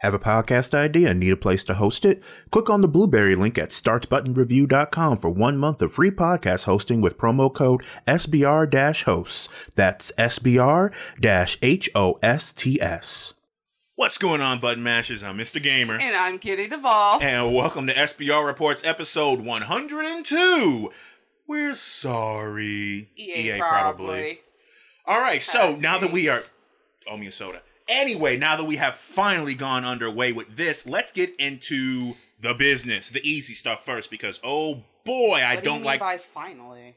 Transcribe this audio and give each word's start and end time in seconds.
Have 0.00 0.12
a 0.12 0.18
podcast 0.18 0.74
idea 0.74 1.08
and 1.10 1.18
need 1.18 1.32
a 1.32 1.38
place 1.38 1.64
to 1.64 1.72
host 1.72 2.04
it? 2.04 2.22
Click 2.50 2.68
on 2.68 2.82
the 2.82 2.88
Blubrry 2.88 3.34
link 3.34 3.56
at 3.56 3.70
startbuttonreview.com 3.70 5.16
for 5.16 5.30
one 5.30 5.56
month 5.56 5.80
of 5.80 5.90
free 5.90 6.10
podcast 6.10 6.64
hosting 6.64 7.00
with 7.00 7.16
promo 7.16 7.52
code 7.52 7.80
SBR-hosts. 8.06 9.70
That's 9.74 10.12
SBR-H-O-S-T-S. 10.18 10.92
What's 13.94 14.18
going 14.18 14.42
on, 14.42 14.60
Button 14.60 14.84
Mashers? 14.84 15.26
I'm 15.26 15.38
Mr. 15.38 15.62
Gamer. 15.62 15.94
And 15.94 16.14
I'm 16.14 16.38
Kitty 16.38 16.68
Duvall. 16.68 17.22
And 17.22 17.54
welcome 17.54 17.86
to 17.86 17.94
SBR 17.94 18.46
Reports 18.46 18.84
episode 18.84 19.40
102. 19.40 20.90
We're 21.48 21.72
sorry. 21.72 23.08
EA, 23.16 23.56
probably. 23.58 24.40
All 25.06 25.20
right, 25.20 25.40
so 25.40 25.74
now 25.76 25.96
that 25.98 26.12
we 26.12 26.28
are 26.28 26.40
owe 27.08 27.12
oh, 27.12 27.16
me 27.16 27.28
a 27.28 27.32
soda. 27.32 27.62
Anyway, 27.88 28.36
now 28.36 28.56
that 28.56 28.64
we 28.64 28.76
have 28.76 28.94
finally 28.96 29.54
gone 29.54 29.84
underway 29.84 30.32
with 30.32 30.56
this, 30.56 30.86
let's 30.86 31.12
get 31.12 31.30
into 31.38 32.14
the 32.40 32.52
business, 32.54 33.10
the 33.10 33.20
easy 33.28 33.54
stuff 33.54 33.84
first, 33.84 34.10
because 34.10 34.40
oh 34.42 34.82
boy, 35.04 35.36
I 35.36 35.54
What 35.54 35.64
do 35.64 35.70
you 35.70 35.74
don't 35.74 35.74
mean 35.82 35.84
like. 35.86 36.00
by 36.00 36.16
finally? 36.18 36.96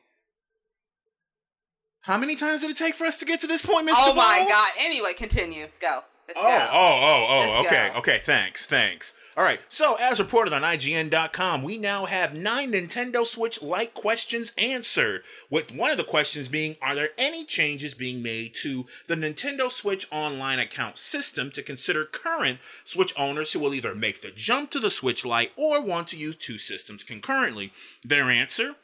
How 2.02 2.18
many 2.18 2.36
times 2.36 2.62
did 2.62 2.72
it 2.72 2.78
take 2.78 2.96
for 2.96 3.06
us 3.06 3.20
to 3.20 3.26
get 3.26 3.40
to 3.42 3.48
this 3.48 3.64
point, 3.66 3.88
Mr. 3.88 3.94
Oh 3.98 4.14
my 4.16 4.46
god. 4.48 4.70
Anyway, 4.82 5.12
continue. 5.18 5.68
Go. 5.80 6.02
Let's 6.28 6.40
Oh, 6.40 6.44
go. 6.44 6.50
oh, 6.50 6.68
oh, 6.72 7.26
oh, 7.30 7.52
Let's 7.62 7.68
okay, 7.68 7.90
go. 7.94 8.00
okay, 8.00 8.18
thanks, 8.20 8.66
thanks. 8.66 9.14
All 9.40 9.46
right, 9.46 9.62
so 9.70 9.96
as 10.02 10.20
reported 10.20 10.52
on 10.52 10.64
IGN.com, 10.64 11.64
we 11.64 11.78
now 11.78 12.04
have 12.04 12.36
nine 12.36 12.74
Nintendo 12.74 13.26
Switch 13.26 13.62
Lite 13.62 13.94
questions 13.94 14.52
answered, 14.58 15.24
with 15.50 15.74
one 15.74 15.90
of 15.90 15.96
the 15.96 16.04
questions 16.04 16.50
being 16.50 16.76
Are 16.82 16.94
there 16.94 17.12
any 17.18 17.46
changes 17.46 17.94
being 17.94 18.22
made 18.22 18.54
to 18.56 18.86
the 19.08 19.16
Nintendo 19.16 19.70
Switch 19.70 20.06
Online 20.12 20.60
account 20.60 20.98
system 20.98 21.52
to 21.52 21.64
consider 21.64 22.04
current 22.04 22.60
Switch 22.84 23.14
owners 23.18 23.54
who 23.54 23.62
will 23.62 23.74
either 23.74 23.96
make 23.96 24.22
the 24.22 24.32
jump 24.36 24.72
to 24.72 24.80
the 24.82 24.90
Switch 24.90 25.26
Lite 25.26 25.54
or 25.56 25.82
want 25.82 26.10
to 26.10 26.18
use 26.18 26.36
two 26.36 26.58
systems 26.58 27.06
concurrently? 27.06 27.72
Their 28.04 28.30
answer 28.30 28.76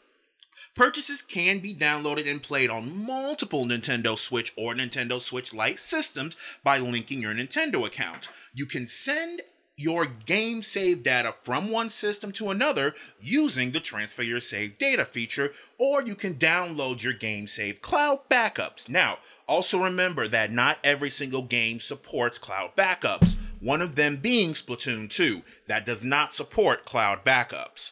Purchases 0.73 1.21
can 1.21 1.59
be 1.59 1.75
downloaded 1.75 2.31
and 2.31 2.41
played 2.41 2.69
on 2.69 3.05
multiple 3.05 3.65
Nintendo 3.65 4.17
Switch 4.17 4.53
or 4.55 4.73
Nintendo 4.73 5.19
Switch 5.19 5.53
Lite 5.53 5.80
systems 5.80 6.37
by 6.63 6.77
linking 6.77 7.19
your 7.19 7.33
Nintendo 7.33 7.85
account. 7.85 8.30
You 8.53 8.65
can 8.65 8.87
send 8.87 9.41
your 9.77 10.05
game 10.05 10.63
save 10.63 11.03
data 11.03 11.31
from 11.31 11.69
one 11.69 11.89
system 11.89 12.31
to 12.33 12.49
another 12.49 12.95
using 13.19 13.71
the 13.71 13.79
Transfer 13.79 14.23
Your 14.23 14.39
Save 14.39 14.77
Data 14.77 15.03
feature, 15.03 15.51
or 15.77 16.01
you 16.01 16.15
can 16.15 16.35
download 16.35 17.03
your 17.03 17.13
game 17.13 17.47
save 17.47 17.81
cloud 17.81 18.19
backups. 18.29 18.87
Now, 18.87 19.17
also 19.47 19.83
remember 19.83 20.27
that 20.27 20.51
not 20.51 20.79
every 20.83 21.09
single 21.09 21.43
game 21.43 21.79
supports 21.79 22.39
cloud 22.39 22.75
backups, 22.75 23.37
one 23.59 23.81
of 23.81 23.95
them 23.95 24.17
being 24.17 24.51
Splatoon 24.51 25.09
2, 25.09 25.41
that 25.67 25.85
does 25.85 26.03
not 26.03 26.33
support 26.33 26.85
cloud 26.85 27.25
backups. 27.25 27.91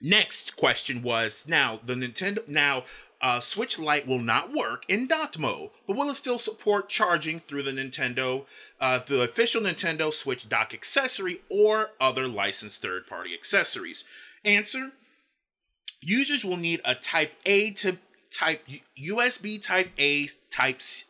Next 0.00 0.56
question 0.56 1.02
was 1.02 1.46
now 1.48 1.80
the 1.84 1.94
Nintendo 1.94 2.46
now 2.48 2.84
uh, 3.20 3.40
Switch 3.40 3.78
Lite 3.78 4.06
will 4.06 4.20
not 4.20 4.52
work 4.52 4.84
in 4.88 5.06
docked 5.06 5.38
mode, 5.38 5.70
but 5.86 5.96
will 5.96 6.10
it 6.10 6.14
still 6.14 6.38
support 6.38 6.88
charging 6.88 7.38
through 7.38 7.62
the 7.62 7.70
Nintendo, 7.70 8.44
uh, 8.80 8.98
the 8.98 9.22
official 9.22 9.62
Nintendo 9.62 10.12
Switch 10.12 10.48
dock 10.48 10.74
accessory 10.74 11.40
or 11.48 11.90
other 12.00 12.28
licensed 12.28 12.82
third-party 12.82 13.32
accessories? 13.32 14.04
Answer: 14.44 14.92
Users 16.02 16.44
will 16.44 16.58
need 16.58 16.80
a 16.84 16.94
Type 16.94 17.32
A 17.46 17.70
to 17.72 17.98
Type 18.30 18.66
USB 19.00 19.64
Type 19.64 19.90
A 19.98 20.26
Type 20.50 20.82
C, 20.82 21.06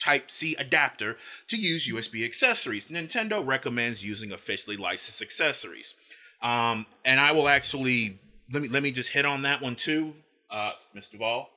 Type 0.00 0.30
C 0.30 0.56
adapter 0.58 1.16
to 1.48 1.56
use 1.56 1.88
USB 1.88 2.24
accessories. 2.24 2.88
Nintendo 2.88 3.44
recommends 3.44 4.06
using 4.06 4.32
officially 4.32 4.76
licensed 4.76 5.22
accessories. 5.22 5.94
Um, 6.42 6.86
and 7.04 7.18
I 7.18 7.32
will 7.32 7.48
actually 7.48 8.18
let 8.52 8.62
me 8.62 8.68
let 8.68 8.82
me 8.82 8.90
just 8.90 9.12
hit 9.12 9.24
on 9.24 9.42
that 9.42 9.62
one 9.62 9.74
too, 9.74 10.14
uh, 10.50 10.72
Mr. 10.96 11.12
Duvall. 11.12 11.50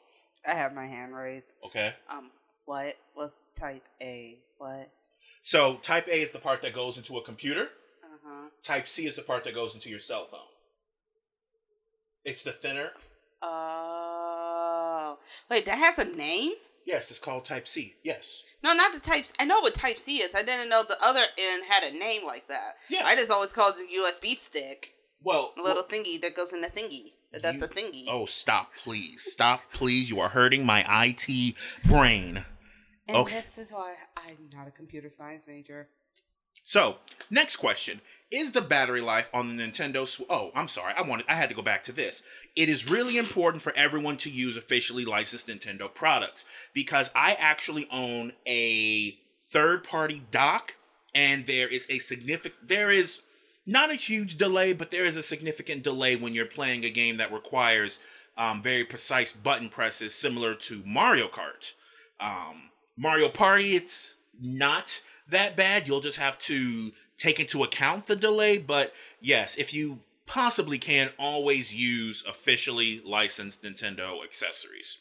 I 0.48 0.54
have 0.54 0.74
my 0.74 0.86
hand 0.86 1.16
raised. 1.16 1.52
Okay. 1.66 1.94
Um, 2.10 2.32
what 2.66 2.96
was 3.16 3.36
type 3.58 3.84
A? 4.02 4.38
What? 4.58 4.92
So 5.42 5.76
Type 5.82 6.08
A 6.08 6.22
is 6.22 6.32
the 6.32 6.40
part 6.40 6.62
that 6.62 6.74
goes 6.74 6.98
into 6.98 7.18
a 7.18 7.24
computer. 7.24 7.64
Uh 8.04 8.18
huh. 8.26 8.50
Type 8.64 8.88
C 8.88 9.06
is 9.06 9.16
the 9.16 9.22
part 9.22 9.44
that 9.46 9.54
goes 9.56 9.74
into 9.74 9.90
your 9.90 10.00
cell 10.00 10.26
phone. 10.26 10.40
It's 12.24 12.44
the 12.44 12.52
thinner. 12.52 12.92
Oh. 13.42 15.18
Wait, 15.50 15.66
that 15.66 15.78
has 15.78 15.98
a 15.98 16.06
name? 16.06 16.54
Yes, 16.86 17.12
it's 17.12 17.20
called 17.20 17.46
Type 17.46 17.68
C. 17.68 17.96
Yes. 18.04 18.44
No, 18.64 18.74
not 18.74 18.94
the 18.94 19.00
types. 19.00 19.34
I 19.40 19.46
know 19.46 19.60
what 19.62 19.76
Type 19.76 19.98
C 19.98 20.18
is. 20.18 20.34
I 20.36 20.44
didn't 20.44 20.70
know 20.70 20.84
the 20.84 20.98
other 21.04 21.24
end 21.40 21.64
had 21.70 21.84
a 21.84 21.98
name 21.98 22.26
like 22.26 22.48
that. 22.48 22.76
Yeah. 22.90 23.04
I 23.06 23.16
just 23.16 23.32
always 23.32 23.54
called 23.54 23.76
it 23.78 23.88
a 23.90 24.02
USB 24.28 24.36
stick, 24.36 24.94
Well, 25.24 25.54
a 25.58 25.62
little 25.62 25.84
thingy 25.84 26.20
that 26.22 26.36
goes 26.36 26.52
in 26.54 26.62
the 26.62 26.68
thingy. 26.68 27.14
That's 27.32 27.54
You- 27.56 27.60
the 27.60 27.68
thingy. 27.68 28.06
Oh, 28.10 28.26
stop, 28.26 28.76
please. 28.76 29.24
Stop, 29.24 29.72
please. 29.72 30.10
You 30.10 30.20
are 30.20 30.30
hurting 30.30 30.66
my 30.66 30.84
IT 31.06 31.56
brain. 31.86 32.46
and 33.08 33.18
okay. 33.18 33.42
this 33.42 33.58
is 33.58 33.72
why 33.72 33.96
I'm 34.18 34.50
not 34.54 34.68
a 34.68 34.72
computer 34.72 35.10
science 35.10 35.46
major. 35.48 35.90
So, 36.64 36.98
next 37.32 37.56
question. 37.58 38.02
Is 38.32 38.52
the 38.52 38.62
battery 38.62 39.02
life 39.02 39.32
on 39.34 39.56
the 39.56 39.64
Nintendo 39.64 40.06
Sw- 40.08 40.22
Oh, 40.30 40.52
I'm 40.54 40.68
sorry. 40.68 40.94
I 40.96 41.02
wanted 41.02 41.26
I 41.28 41.34
had 41.34 41.50
to 41.50 41.56
go 41.56 41.64
back 41.64 41.82
to 41.84 41.92
this. 41.92 42.22
It 42.56 42.70
is 42.70 42.88
really 42.90 43.18
important 43.18 43.64
for 43.64 43.74
everyone 43.76 44.18
to 44.18 44.30
use 44.30 44.56
officially 44.56 45.04
licensed 45.06 45.48
Nintendo 45.48 45.92
products 45.92 46.46
because 46.74 47.10
I 47.16 47.36
actually 47.40 47.88
own 47.92 48.34
a 48.46 49.18
third-party 49.50 50.22
dock 50.30 50.76
and 51.16 51.48
there 51.48 51.68
is 51.68 51.90
a 51.90 51.98
significant 51.98 52.68
there 52.68 52.92
is 52.92 53.24
not 53.66 53.92
a 53.92 53.96
huge 53.96 54.38
delay, 54.38 54.74
but 54.74 54.92
there 54.92 55.06
is 55.06 55.18
a 55.18 55.24
significant 55.24 55.84
delay 55.84 56.16
when 56.16 56.34
you're 56.34 56.46
playing 56.46 56.84
a 56.84 56.90
game 56.90 57.18
that 57.18 57.32
requires 57.32 58.00
um, 58.38 58.62
very 58.62 58.84
precise 58.84 59.34
button 59.34 59.70
presses 59.70 60.16
similar 60.16 60.56
to 60.56 60.82
Mario 60.86 61.28
Kart. 61.28 61.74
Um, 62.20 62.70
Mario 62.98 63.30
Party, 63.30 63.76
it's 63.76 64.16
not 64.40 65.02
that 65.28 65.56
bad. 65.56 65.88
You'll 65.88 66.00
just 66.00 66.20
have 66.20 66.40
to 66.40 66.92
take 67.18 67.40
into 67.40 67.64
account 67.64 68.08
the 68.08 68.16
delay. 68.16 68.58
But 68.58 68.94
yes, 69.22 69.58
if 69.58 69.74
you 69.74 70.00
possibly 70.26 70.78
can, 70.78 71.10
always 71.20 71.76
use 71.76 72.24
officially 72.28 73.02
licensed 73.06 73.64
Nintendo 73.64 74.24
accessories. 74.24 75.00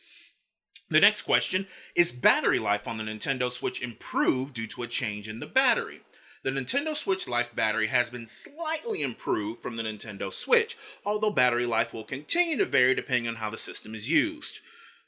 The 0.90 1.00
next 1.00 1.22
question 1.22 1.66
is 1.94 2.12
battery 2.12 2.58
life 2.58 2.88
on 2.88 2.96
the 2.96 3.04
Nintendo 3.04 3.50
Switch 3.50 3.82
improved 3.82 4.54
due 4.54 4.66
to 4.68 4.82
a 4.82 4.86
change 4.86 5.28
in 5.28 5.38
the 5.38 5.46
battery? 5.46 6.00
The 6.48 6.58
Nintendo 6.58 6.96
Switch 6.96 7.28
Lite 7.28 7.54
battery 7.54 7.88
has 7.88 8.08
been 8.08 8.26
slightly 8.26 9.02
improved 9.02 9.60
from 9.60 9.76
the 9.76 9.82
Nintendo 9.82 10.32
Switch, 10.32 10.78
although 11.04 11.28
battery 11.28 11.66
life 11.66 11.92
will 11.92 12.04
continue 12.04 12.56
to 12.56 12.64
vary 12.64 12.94
depending 12.94 13.28
on 13.28 13.34
how 13.34 13.50
the 13.50 13.58
system 13.58 13.94
is 13.94 14.10
used. 14.10 14.60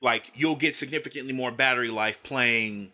Like, 0.02 0.32
you'll 0.34 0.54
get 0.54 0.74
significantly 0.74 1.32
more 1.32 1.50
battery 1.50 1.88
life 1.88 2.22
playing 2.22 2.92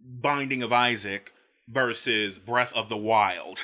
Binding 0.00 0.62
of 0.62 0.72
Isaac 0.72 1.34
versus 1.68 2.38
Breath 2.38 2.74
of 2.74 2.88
the 2.88 2.96
Wild. 2.96 3.60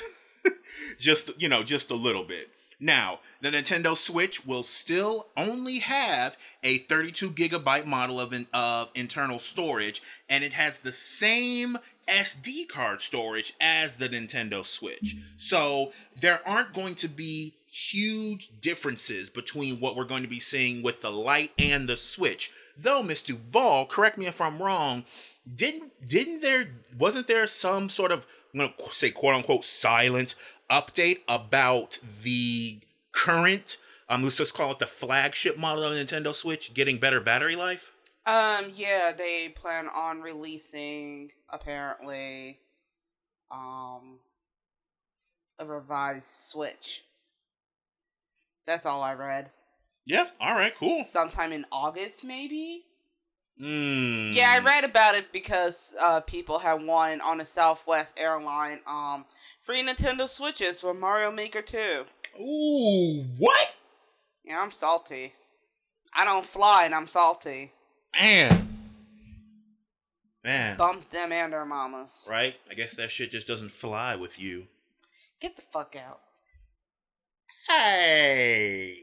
just, 0.99 1.41
you 1.41 1.49
know, 1.49 1.63
just 1.63 1.89
a 1.89 1.95
little 1.95 2.23
bit. 2.23 2.51
Now, 2.79 3.21
the 3.41 3.49
Nintendo 3.49 3.97
Switch 3.97 4.45
will 4.45 4.63
still 4.63 5.29
only 5.35 5.79
have 5.79 6.37
a 6.61 6.77
32 6.77 7.31
gigabyte 7.31 7.85
model 7.85 8.19
of, 8.19 8.31
in, 8.31 8.45
of 8.53 8.91
internal 8.93 9.39
storage, 9.39 10.03
and 10.29 10.43
it 10.43 10.53
has 10.53 10.77
the 10.77 10.91
same 10.91 11.79
SD 12.09 12.67
card 12.67 13.01
storage 13.01 13.53
as 13.61 13.97
the 13.97 14.09
Nintendo 14.09 14.65
Switch. 14.65 15.15
So 15.37 15.91
there 16.19 16.41
aren't 16.47 16.73
going 16.73 16.95
to 16.95 17.07
be 17.07 17.55
huge 17.71 18.49
differences 18.61 19.29
between 19.29 19.79
what 19.79 19.95
we're 19.95 20.05
going 20.05 20.23
to 20.23 20.29
be 20.29 20.39
seeing 20.39 20.81
with 20.81 21.01
the 21.01 21.11
Lite 21.11 21.51
and 21.57 21.87
the 21.87 21.95
Switch. 21.95 22.51
Though, 22.77 23.03
Miss 23.03 23.21
Duvall, 23.21 23.85
correct 23.85 24.17
me 24.17 24.25
if 24.25 24.41
I'm 24.41 24.61
wrong, 24.61 25.03
didn't 25.53 25.91
didn't 26.05 26.41
there 26.41 26.65
wasn't 26.97 27.27
there 27.27 27.47
some 27.47 27.89
sort 27.89 28.11
of 28.11 28.25
I'm 28.53 28.59
gonna 28.61 28.73
say 28.91 29.11
quote 29.11 29.35
unquote 29.35 29.65
silent 29.65 30.35
update 30.69 31.19
about 31.27 31.99
the 32.23 32.79
current 33.11 33.77
um 34.09 34.23
let's 34.23 34.37
just 34.37 34.55
call 34.55 34.71
it 34.71 34.79
the 34.79 34.85
flagship 34.85 35.57
model 35.57 35.83
of 35.85 35.93
Nintendo 35.93 36.33
Switch 36.33 36.73
getting 36.73 36.97
better 36.97 37.19
battery 37.19 37.55
life? 37.55 37.91
Um, 38.25 38.71
yeah, 38.75 39.11
they 39.17 39.49
plan 39.55 39.87
on 39.87 40.21
releasing 40.21 41.31
apparently 41.49 42.59
um 43.51 44.19
a 45.57 45.65
revised 45.65 46.29
Switch. 46.29 47.03
That's 48.65 48.85
all 48.85 49.01
I 49.01 49.13
read. 49.13 49.51
Yeah, 50.05 50.27
all 50.39 50.55
right, 50.55 50.75
cool. 50.75 51.03
Sometime 51.03 51.51
in 51.51 51.65
August, 51.71 52.23
maybe. 52.23 52.85
Mm. 53.61 54.33
Yeah, 54.33 54.53
I 54.55 54.59
read 54.59 54.85
about 54.85 55.15
it 55.15 55.33
because 55.33 55.93
uh, 56.01 56.21
people 56.21 56.59
had 56.59 56.81
won 56.85 57.19
on 57.19 57.41
a 57.41 57.45
Southwest 57.45 58.17
airline 58.17 58.79
um 58.87 59.25
free 59.61 59.85
Nintendo 59.85 60.29
Switches 60.29 60.81
for 60.81 60.93
Mario 60.93 61.31
Maker 61.31 61.61
2. 61.61 62.05
Ooh, 62.41 63.25
what? 63.37 63.75
Yeah, 64.45 64.61
I'm 64.61 64.71
salty. 64.71 65.33
I 66.15 66.25
don't 66.25 66.45
fly 66.45 66.85
and 66.85 66.95
I'm 66.95 67.07
salty. 67.07 67.73
Man. 68.19 68.67
Man. 70.43 70.77
Bump 70.77 71.09
them 71.09 71.31
and 71.31 71.53
their 71.53 71.65
mamas. 71.65 72.27
Right? 72.29 72.55
I 72.69 72.73
guess 72.73 72.95
that 72.95 73.11
shit 73.11 73.31
just 73.31 73.47
doesn't 73.47 73.71
fly 73.71 74.15
with 74.15 74.39
you. 74.39 74.67
Get 75.39 75.55
the 75.55 75.61
fuck 75.61 75.95
out. 75.95 76.19
Hey. 77.67 78.95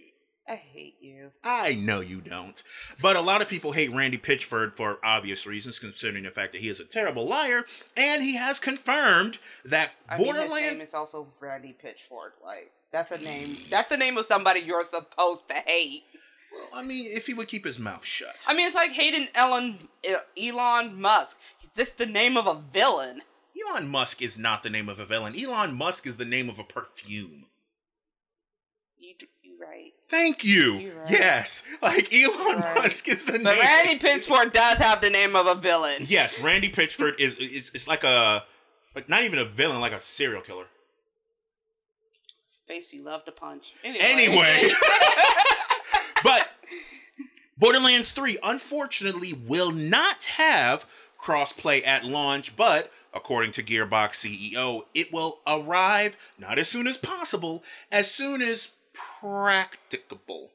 I 0.49 0.55
hate 0.55 0.97
you. 1.01 1.33
I 1.43 1.75
know 1.75 2.01
you 2.01 2.21
don't. 2.21 2.63
But 3.03 3.17
a 3.17 3.21
lot 3.21 3.41
of 3.41 3.49
people 3.49 3.73
hate 3.73 3.93
Randy 3.93 4.19
Pitchford 4.19 4.75
for 4.75 4.99
obvious 5.03 5.47
reasons, 5.47 5.79
considering 5.79 6.25
the 6.25 6.31
fact 6.31 6.53
that 6.53 6.61
he 6.61 6.69
is 6.69 6.79
a 6.79 6.85
terrible 6.85 7.27
liar, 7.27 7.65
and 7.97 8.23
he 8.23 8.37
has 8.37 8.61
confirmed 8.61 9.39
that 9.65 9.91
I 10.09 10.19
mean, 10.19 10.35
his 10.35 10.51
name 10.53 10.81
is 10.81 10.95
also 10.95 11.27
Randy 11.41 11.75
Pitchford. 11.83 12.33
Like, 12.45 12.71
that's 12.93 13.11
a 13.11 13.25
name. 13.25 13.57
That's 13.71 13.89
the 13.89 13.97
name 13.97 14.19
of 14.19 14.27
somebody 14.27 14.61
you're 14.61 14.85
supposed 14.85 15.49
to 15.49 15.55
hate. 15.55 16.05
Well, 16.57 16.83
I 16.83 16.87
mean, 16.87 17.07
if 17.09 17.27
he 17.27 17.35
would 17.35 17.49
keep 17.49 17.65
his 17.65 17.79
mouth 17.79 18.05
shut. 18.05 18.45
I 18.49 18.55
mean, 18.55 18.67
it's 18.67 18.75
like 18.75 18.93
Hayden 18.93 19.29
Ellen, 19.35 19.89
uh, 20.09 20.17
Elon 20.41 21.01
Musk. 21.01 21.39
This 21.75 21.91
the 21.91 22.07
name 22.07 22.37
of 22.37 22.47
a 22.47 22.55
villain. 22.55 23.21
Elon 23.69 23.89
Musk 23.89 24.23
is 24.23 24.39
not 24.39 24.63
the 24.63 24.71
name 24.71 24.89
of 24.89 24.99
a 24.99 25.07
villain. 25.07 25.35
Elon 25.39 25.75
Musk 25.75 26.07
is 26.07 26.17
the 26.17 26.25
name 26.25 26.49
of 26.49 26.59
a 26.59 26.65
perfume. 26.65 27.47
You, 28.99 29.15
you 29.43 29.57
right. 29.61 29.93
Thank 30.09 30.45
you. 30.45 30.75
Right. 30.75 31.11
Yes, 31.11 31.67
like 31.83 32.13
Elon 32.13 32.61
Right. 32.61 32.77
Musk 32.83 33.09
is 33.09 33.25
the 33.25 33.33
name. 33.33 33.45
But 33.45 33.57
name. 33.57 33.63
Randy 33.63 33.99
Pitchford 33.99 34.53
does 34.53 34.79
have 34.79 35.01
the 35.01 35.11
name 35.11 35.37
of 35.37 35.47
a 35.47 35.55
villain. 35.55 36.03
Yes, 36.07 36.41
Randy 36.43 36.71
Pitchford 36.71 37.19
is 37.19 37.37
it's, 37.39 37.71
it's 37.75 37.89
like 37.89 38.05
a 38.05 38.45
like 38.95 39.09
not 39.09 39.25
even 39.25 39.39
a 39.39 39.45
villain, 39.45 39.81
like 39.81 39.93
a 39.93 40.01
serial 40.01 40.43
killer. 40.43 40.67
His 42.47 42.61
face 42.67 42.93
you 42.93 43.03
love 43.05 43.25
to 43.25 43.33
punch. 43.33 43.73
Anyway. 43.85 44.05
Anyway, 44.05 44.69
but 44.81 45.67
Borderlands 47.59 48.13
3 48.13 48.39
unfortunately 48.43 49.33
will 49.33 49.73
not 49.73 50.25
have 50.25 50.87
crossplay 51.19 51.87
at 51.87 52.05
launch, 52.05 52.55
but 52.57 52.93
according 53.15 53.53
to 53.53 53.63
Gearbox 53.63 54.13
CEO, 54.53 54.85
it 54.95 55.13
will 55.13 55.41
arrive 55.47 56.17
not 56.39 56.59
as 56.59 56.69
soon 56.69 56.87
as 56.87 56.99
possible, 56.99 57.65
as 57.91 58.11
soon 58.11 58.43
as 58.43 58.75
practicable. 58.93 60.51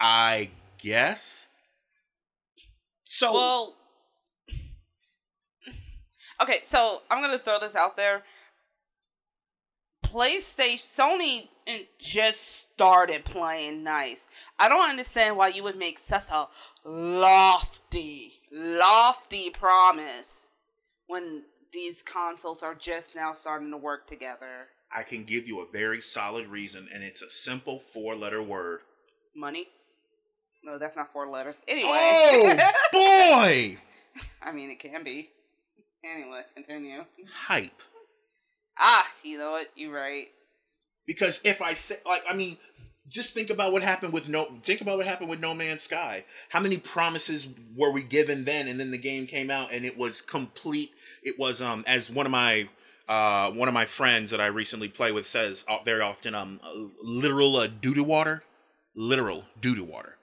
I 0.00 0.50
guess. 0.78 1.46
So 3.04 3.32
Well, 3.32 3.76
okay, 6.42 6.58
so 6.64 7.02
I'm 7.08 7.22
gonna 7.22 7.38
throw 7.38 7.60
this 7.60 7.76
out 7.76 7.96
there. 7.96 8.24
PlayStation, 10.04 10.80
Sony 10.80 11.48
and 11.66 11.86
just 11.98 12.72
started 12.72 13.24
playing 13.24 13.84
nice. 13.84 14.26
I 14.58 14.68
don't 14.68 14.90
understand 14.90 15.36
why 15.36 15.48
you 15.48 15.62
would 15.62 15.76
make 15.76 15.98
such 15.98 16.30
a 16.32 16.46
lofty, 16.88 18.32
lofty 18.52 19.50
promise 19.50 20.50
when 21.06 21.42
these 21.72 22.02
consoles 22.02 22.62
are 22.62 22.74
just 22.74 23.14
now 23.14 23.32
starting 23.32 23.70
to 23.70 23.76
work 23.76 24.06
together. 24.06 24.68
I 24.94 25.02
can 25.02 25.24
give 25.24 25.48
you 25.48 25.60
a 25.60 25.66
very 25.72 26.00
solid 26.00 26.46
reason, 26.46 26.88
and 26.92 27.02
it's 27.02 27.22
a 27.22 27.30
simple 27.30 27.78
four 27.78 28.14
letter 28.14 28.42
word. 28.42 28.80
Money? 29.34 29.66
No, 30.64 30.78
that's 30.78 30.96
not 30.96 31.12
four 31.12 31.28
letters. 31.28 31.60
Anyway. 31.66 31.88
Oh 31.90 32.56
boy! 32.92 33.76
I 34.42 34.52
mean, 34.52 34.70
it 34.70 34.78
can 34.78 35.02
be. 35.02 35.30
Anyway, 36.04 36.42
continue. 36.54 37.04
Hype. 37.32 37.80
Ah, 38.78 39.06
you 39.24 39.38
know 39.38 39.52
what? 39.52 39.68
You're 39.76 39.94
right. 39.94 40.26
Because 41.06 41.40
if 41.44 41.60
I 41.60 41.74
say, 41.74 41.96
like, 42.06 42.22
I 42.28 42.34
mean, 42.34 42.56
just 43.08 43.34
think 43.34 43.50
about 43.50 43.72
what 43.72 43.82
happened 43.82 44.12
with 44.12 44.28
no. 44.28 44.48
Think 44.62 44.80
about 44.80 44.96
what 44.96 45.06
happened 45.06 45.28
with 45.28 45.40
No 45.40 45.54
Man's 45.54 45.82
Sky. 45.82 46.24
How 46.50 46.60
many 46.60 46.76
promises 46.78 47.48
were 47.76 47.90
we 47.90 48.02
given 48.02 48.44
then, 48.44 48.68
and 48.68 48.78
then 48.78 48.90
the 48.90 48.98
game 48.98 49.26
came 49.26 49.50
out, 49.50 49.72
and 49.72 49.84
it 49.84 49.98
was 49.98 50.22
complete. 50.22 50.90
It 51.22 51.38
was 51.38 51.60
um 51.60 51.84
as 51.86 52.10
one 52.10 52.26
of 52.26 52.32
my 52.32 52.68
uh 53.08 53.50
one 53.50 53.68
of 53.68 53.74
my 53.74 53.84
friends 53.84 54.30
that 54.30 54.40
I 54.40 54.46
recently 54.46 54.88
play 54.88 55.10
with 55.10 55.26
says 55.26 55.64
uh, 55.68 55.78
very 55.84 56.00
often 56.00 56.34
um 56.34 56.60
literal 57.02 57.56
uh, 57.56 57.66
doo 57.66 57.94
doo 57.94 58.04
water, 58.04 58.44
literal 58.94 59.44
doo 59.60 59.74
doo 59.74 59.84
water. 59.84 60.16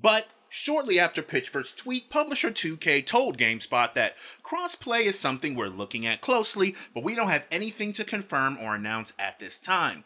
But 0.00 0.26
shortly 0.52 1.00
after 1.00 1.22
Pitchford's 1.22 1.72
tweet, 1.72 2.10
publisher 2.10 2.50
2K 2.50 3.06
told 3.06 3.38
GameSpot 3.38 3.94
that 3.94 4.16
crossplay 4.42 5.06
is 5.06 5.18
something 5.18 5.54
we're 5.54 5.68
looking 5.68 6.06
at 6.06 6.20
closely, 6.20 6.76
but 6.94 7.02
we 7.02 7.14
don't 7.14 7.30
have 7.30 7.48
anything 7.50 7.94
to 7.94 8.04
confirm 8.04 8.58
or 8.60 8.74
announce 8.74 9.14
at 9.18 9.40
this 9.40 9.58
time. 9.58 10.04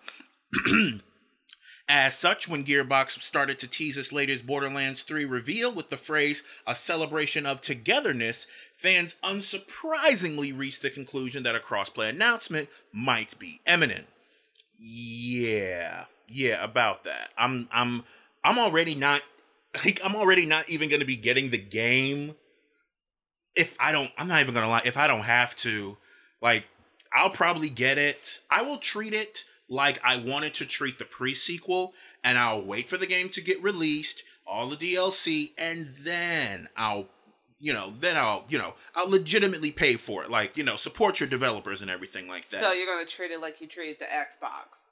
As 1.88 2.16
such, 2.16 2.48
when 2.48 2.64
Gearbox 2.64 3.20
started 3.20 3.58
to 3.58 3.68
tease 3.68 3.96
its 3.96 4.12
latest 4.12 4.46
Borderlands 4.46 5.02
3 5.02 5.24
reveal 5.24 5.74
with 5.74 5.90
the 5.90 5.96
phrase 5.96 6.44
a 6.66 6.74
celebration 6.74 7.44
of 7.44 7.60
togetherness, 7.60 8.46
fans 8.72 9.16
unsurprisingly 9.24 10.56
reached 10.56 10.82
the 10.82 10.90
conclusion 10.90 11.42
that 11.42 11.56
a 11.56 11.60
crossplay 11.60 12.08
announcement 12.08 12.68
might 12.92 13.36
be 13.38 13.60
imminent. 13.66 14.06
Yeah, 14.80 16.04
yeah, 16.28 16.62
about 16.62 17.04
that. 17.04 17.30
I'm 17.36 17.68
I'm 17.72 18.04
I'm 18.44 18.58
already 18.58 18.94
not 18.94 19.22
like 19.84 20.00
I'm 20.04 20.16
already 20.16 20.46
not 20.46 20.68
even 20.68 20.88
gonna 20.88 21.04
be 21.04 21.16
getting 21.16 21.50
the 21.50 21.58
game 21.58 22.34
if 23.54 23.76
I 23.80 23.92
don't 23.92 24.10
I'm 24.16 24.28
not 24.28 24.40
even 24.40 24.54
gonna 24.54 24.68
lie, 24.68 24.82
if 24.84 24.96
I 24.96 25.06
don't 25.06 25.22
have 25.22 25.56
to, 25.56 25.96
like 26.40 26.66
I'll 27.12 27.30
probably 27.30 27.70
get 27.70 27.98
it. 27.98 28.40
I 28.50 28.62
will 28.62 28.78
treat 28.78 29.14
it 29.14 29.44
like 29.68 29.98
I 30.04 30.18
wanted 30.18 30.54
to 30.54 30.66
treat 30.66 30.98
the 30.98 31.04
pre-sequel, 31.04 31.92
and 32.22 32.38
I'll 32.38 32.62
wait 32.62 32.88
for 32.88 32.96
the 32.96 33.06
game 33.06 33.30
to 33.30 33.40
get 33.40 33.60
released, 33.62 34.22
all 34.46 34.68
the 34.68 34.76
DLC, 34.76 35.48
and 35.58 35.88
then 36.02 36.68
I'll 36.76 37.06
you 37.58 37.72
know, 37.72 37.90
then 38.00 38.18
I'll, 38.18 38.44
you 38.50 38.58
know, 38.58 38.74
I'll 38.94 39.10
legitimately 39.10 39.70
pay 39.70 39.94
for 39.94 40.22
it. 40.22 40.30
Like, 40.30 40.58
you 40.58 40.62
know, 40.62 40.76
support 40.76 41.20
your 41.20 41.28
developers 41.28 41.80
and 41.80 41.90
everything 41.90 42.28
like 42.28 42.46
that. 42.50 42.62
So 42.62 42.72
you're 42.72 42.86
gonna 42.86 43.06
treat 43.06 43.30
it 43.30 43.40
like 43.40 43.60
you 43.60 43.66
treated 43.66 43.98
the 43.98 44.04
Xbox. 44.04 44.90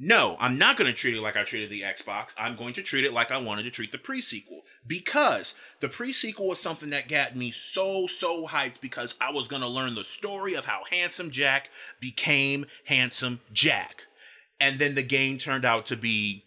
No, 0.00 0.36
I'm 0.38 0.58
not 0.58 0.76
going 0.76 0.88
to 0.90 0.96
treat 0.96 1.14
it 1.16 1.20
like 1.20 1.36
I 1.36 1.42
treated 1.42 1.70
the 1.70 1.82
Xbox. 1.82 2.32
I'm 2.38 2.54
going 2.54 2.72
to 2.74 2.82
treat 2.82 3.04
it 3.04 3.12
like 3.12 3.32
I 3.32 3.38
wanted 3.38 3.64
to 3.64 3.70
treat 3.70 3.90
the 3.90 3.98
pre-sequel 3.98 4.60
because 4.86 5.54
the 5.80 5.88
pre-sequel 5.88 6.46
was 6.46 6.60
something 6.60 6.90
that 6.90 7.08
got 7.08 7.34
me 7.34 7.50
so 7.50 8.06
so 8.06 8.46
hyped 8.46 8.80
because 8.80 9.16
I 9.20 9.32
was 9.32 9.48
going 9.48 9.62
to 9.62 9.68
learn 9.68 9.96
the 9.96 10.04
story 10.04 10.54
of 10.54 10.66
how 10.66 10.82
Handsome 10.90 11.30
Jack 11.30 11.70
became 12.00 12.66
Handsome 12.84 13.40
Jack. 13.52 14.06
And 14.60 14.78
then 14.78 14.94
the 14.94 15.02
game 15.02 15.36
turned 15.38 15.64
out 15.64 15.86
to 15.86 15.96
be 15.96 16.44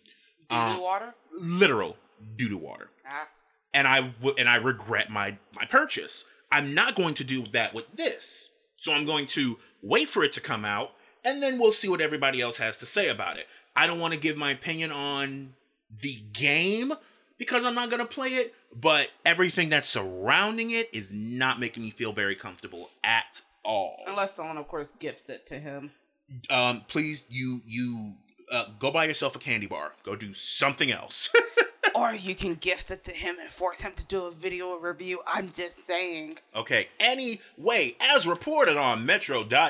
Um, 0.50 0.80
water? 0.82 1.14
literal 1.34 1.98
doo 2.38 2.48
doo 2.50 2.58
water. 2.58 2.90
Ah. 3.10 3.28
And 3.74 3.86
I 3.88 4.02
w- 4.02 4.36
and 4.38 4.48
I 4.48 4.56
regret 4.56 5.10
my 5.10 5.38
my 5.56 5.66
purchase. 5.66 6.26
I'm 6.54 6.74
not 6.74 6.96
going 6.96 7.14
to 7.16 7.24
do 7.26 7.48
that 7.52 7.74
with 7.74 7.86
this. 7.96 8.52
So 8.78 8.94
I'm 8.94 9.06
going 9.06 9.28
to 9.28 9.58
wait 9.82 10.08
for 10.10 10.24
it 10.24 10.32
to 10.34 10.42
come 10.42 10.64
out 10.66 10.92
and 11.24 11.42
then 11.42 11.60
we'll 11.60 11.72
see 11.72 11.90
what 11.90 12.02
everybody 12.02 12.42
else 12.42 12.58
has 12.58 12.78
to 12.80 12.86
say 12.86 13.10
about 13.10 13.38
it. 13.38 13.48
I 13.76 13.88
don't 13.88 14.00
want 14.00 14.14
to 14.14 14.20
give 14.20 14.38
my 14.38 14.52
opinion 14.52 14.92
on 14.92 15.54
the 16.02 16.22
game 16.34 16.92
because 17.38 17.66
I'm 17.66 17.76
not 17.76 17.90
going 17.90 18.02
to 18.02 18.08
play 18.08 18.30
it, 18.30 18.54
but 18.76 19.10
everything 19.26 19.70
that's 19.70 19.90
surrounding 19.90 20.72
it 20.72 20.90
is 20.94 21.12
not 21.14 21.60
making 21.60 21.84
me 21.84 21.90
feel 21.90 22.12
very 22.12 22.36
comfortable 22.36 22.90
at 23.04 23.42
all. 23.64 24.04
Unless 24.08 24.36
someone, 24.36 24.58
of 24.58 24.68
course, 24.68 24.92
gifts 25.00 25.30
it 25.30 25.46
to 25.48 25.60
him. 25.60 25.92
Um 26.50 26.84
please 26.88 27.26
you 27.30 27.60
you 27.66 28.14
uh, 28.50 28.66
go 28.80 28.90
buy 28.90 29.06
yourself 29.06 29.36
a 29.36 29.40
candy 29.40 29.68
bar. 29.68 29.94
Go 30.04 30.16
do 30.16 30.34
something 30.34 30.92
else. 30.92 31.34
or 31.96 32.14
you 32.14 32.36
can 32.36 32.56
gift 32.56 32.92
it 32.92 33.04
to 33.06 33.12
him 33.12 33.38
and 33.40 33.50
force 33.50 33.82
him 33.82 33.94
to 33.96 34.06
do 34.06 34.26
a 34.26 34.32
video 34.32 34.76
review. 34.78 35.22
I'm 35.28 35.52
just 35.52 35.86
saying. 35.86 36.38
Okay. 36.56 36.90
Anyway, 37.00 37.96
as 38.00 38.28
reported 38.28 38.78
on 38.78 39.06
metro.co.uk. 39.06 39.64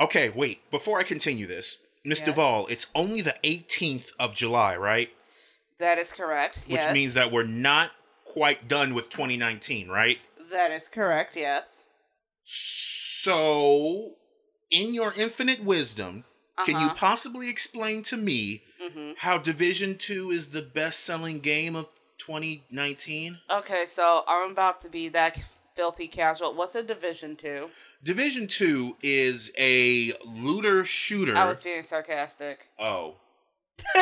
Okay, 0.00 0.30
wait. 0.30 0.70
Before 0.70 0.98
I 0.98 1.02
continue 1.02 1.46
this, 1.46 1.82
Miss 2.04 2.20
Yes. 2.20 2.28
Duvall, 2.28 2.66
it's 2.68 2.86
only 2.94 3.20
the 3.20 3.36
18th 3.44 4.12
of 4.18 4.34
July, 4.34 4.76
right? 4.76 5.10
That 5.78 5.98
is 5.98 6.12
correct. 6.12 6.58
Which 6.66 6.80
yes. 6.80 6.94
means 6.94 7.14
that 7.14 7.30
we're 7.30 7.42
not 7.44 7.90
quite 8.24 8.68
done 8.68 8.94
with 8.94 9.10
2019, 9.10 9.88
right? 9.88 10.18
that 10.50 10.72
is 10.72 10.88
correct. 10.88 11.36
Yes. 11.36 11.86
So, 12.44 14.14
in 14.70 14.94
your 14.94 15.12
infinite 15.16 15.62
wisdom, 15.62 16.24
can 16.64 16.74
you 16.80 16.86
Uh-huh. 16.86 16.94
possibly 16.96 17.48
explain 17.48 18.02
to 18.04 18.16
me 18.16 18.62
Mm-hmm. 18.90 19.12
how 19.18 19.38
Division 19.38 19.96
2 19.96 20.30
is 20.30 20.48
the 20.48 20.62
best 20.62 21.00
selling 21.00 21.40
game 21.40 21.76
of 21.76 21.88
2019? 22.18 23.38
Okay, 23.50 23.84
so 23.86 24.24
I'm 24.26 24.50
about 24.52 24.80
to 24.80 24.88
be 24.88 25.08
that 25.08 25.38
filthy 25.74 26.08
casual. 26.08 26.54
What's 26.54 26.74
a 26.74 26.82
Division 26.82 27.36
Two? 27.36 27.68
Division 28.02 28.46
2 28.46 28.96
is 29.02 29.52
a 29.58 30.12
looter 30.26 30.84
shooter. 30.84 31.36
I 31.36 31.46
was 31.46 31.60
being 31.60 31.82
sarcastic. 31.82 32.68
Oh. 32.78 33.16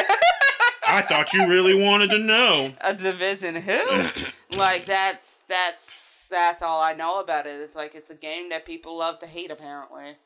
I 0.86 1.02
thought 1.02 1.32
you 1.34 1.46
really 1.46 1.80
wanted 1.80 2.10
to 2.10 2.18
know. 2.18 2.72
A 2.80 2.94
Division 2.94 3.56
who? 3.56 4.08
like 4.56 4.86
that's 4.86 5.40
that's 5.48 6.28
that's 6.28 6.62
all 6.62 6.80
I 6.82 6.94
know 6.94 7.20
about 7.20 7.46
it. 7.46 7.60
It's 7.60 7.76
like 7.76 7.94
it's 7.94 8.10
a 8.10 8.14
game 8.14 8.48
that 8.48 8.66
people 8.66 8.98
love 8.98 9.18
to 9.20 9.26
hate. 9.26 9.50
Apparently, 9.50 10.16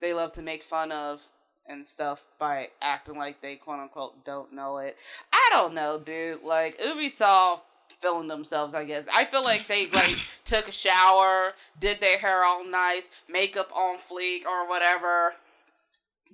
they 0.00 0.12
love 0.12 0.32
to 0.32 0.42
make 0.42 0.62
fun 0.62 0.92
of 0.92 1.26
and 1.68 1.86
stuff 1.86 2.26
by 2.38 2.68
acting 2.80 3.16
like 3.18 3.40
they 3.40 3.56
quote 3.56 3.78
unquote 3.80 4.24
don't 4.24 4.52
know 4.52 4.78
it. 4.78 4.96
I 5.32 5.48
don't 5.52 5.74
know, 5.74 5.98
dude. 5.98 6.42
Like 6.42 6.78
Ubisoft 6.78 7.60
feeling 8.00 8.28
themselves, 8.28 8.74
I 8.74 8.84
guess. 8.84 9.04
I 9.14 9.24
feel 9.24 9.42
like 9.44 9.66
they 9.66 9.88
like 9.88 10.16
took 10.44 10.68
a 10.68 10.72
shower, 10.72 11.52
did 11.78 12.00
their 12.00 12.18
hair 12.18 12.44
all 12.44 12.64
nice, 12.64 13.10
makeup 13.28 13.70
on 13.76 13.96
fleek 13.98 14.44
or 14.46 14.68
whatever. 14.68 15.34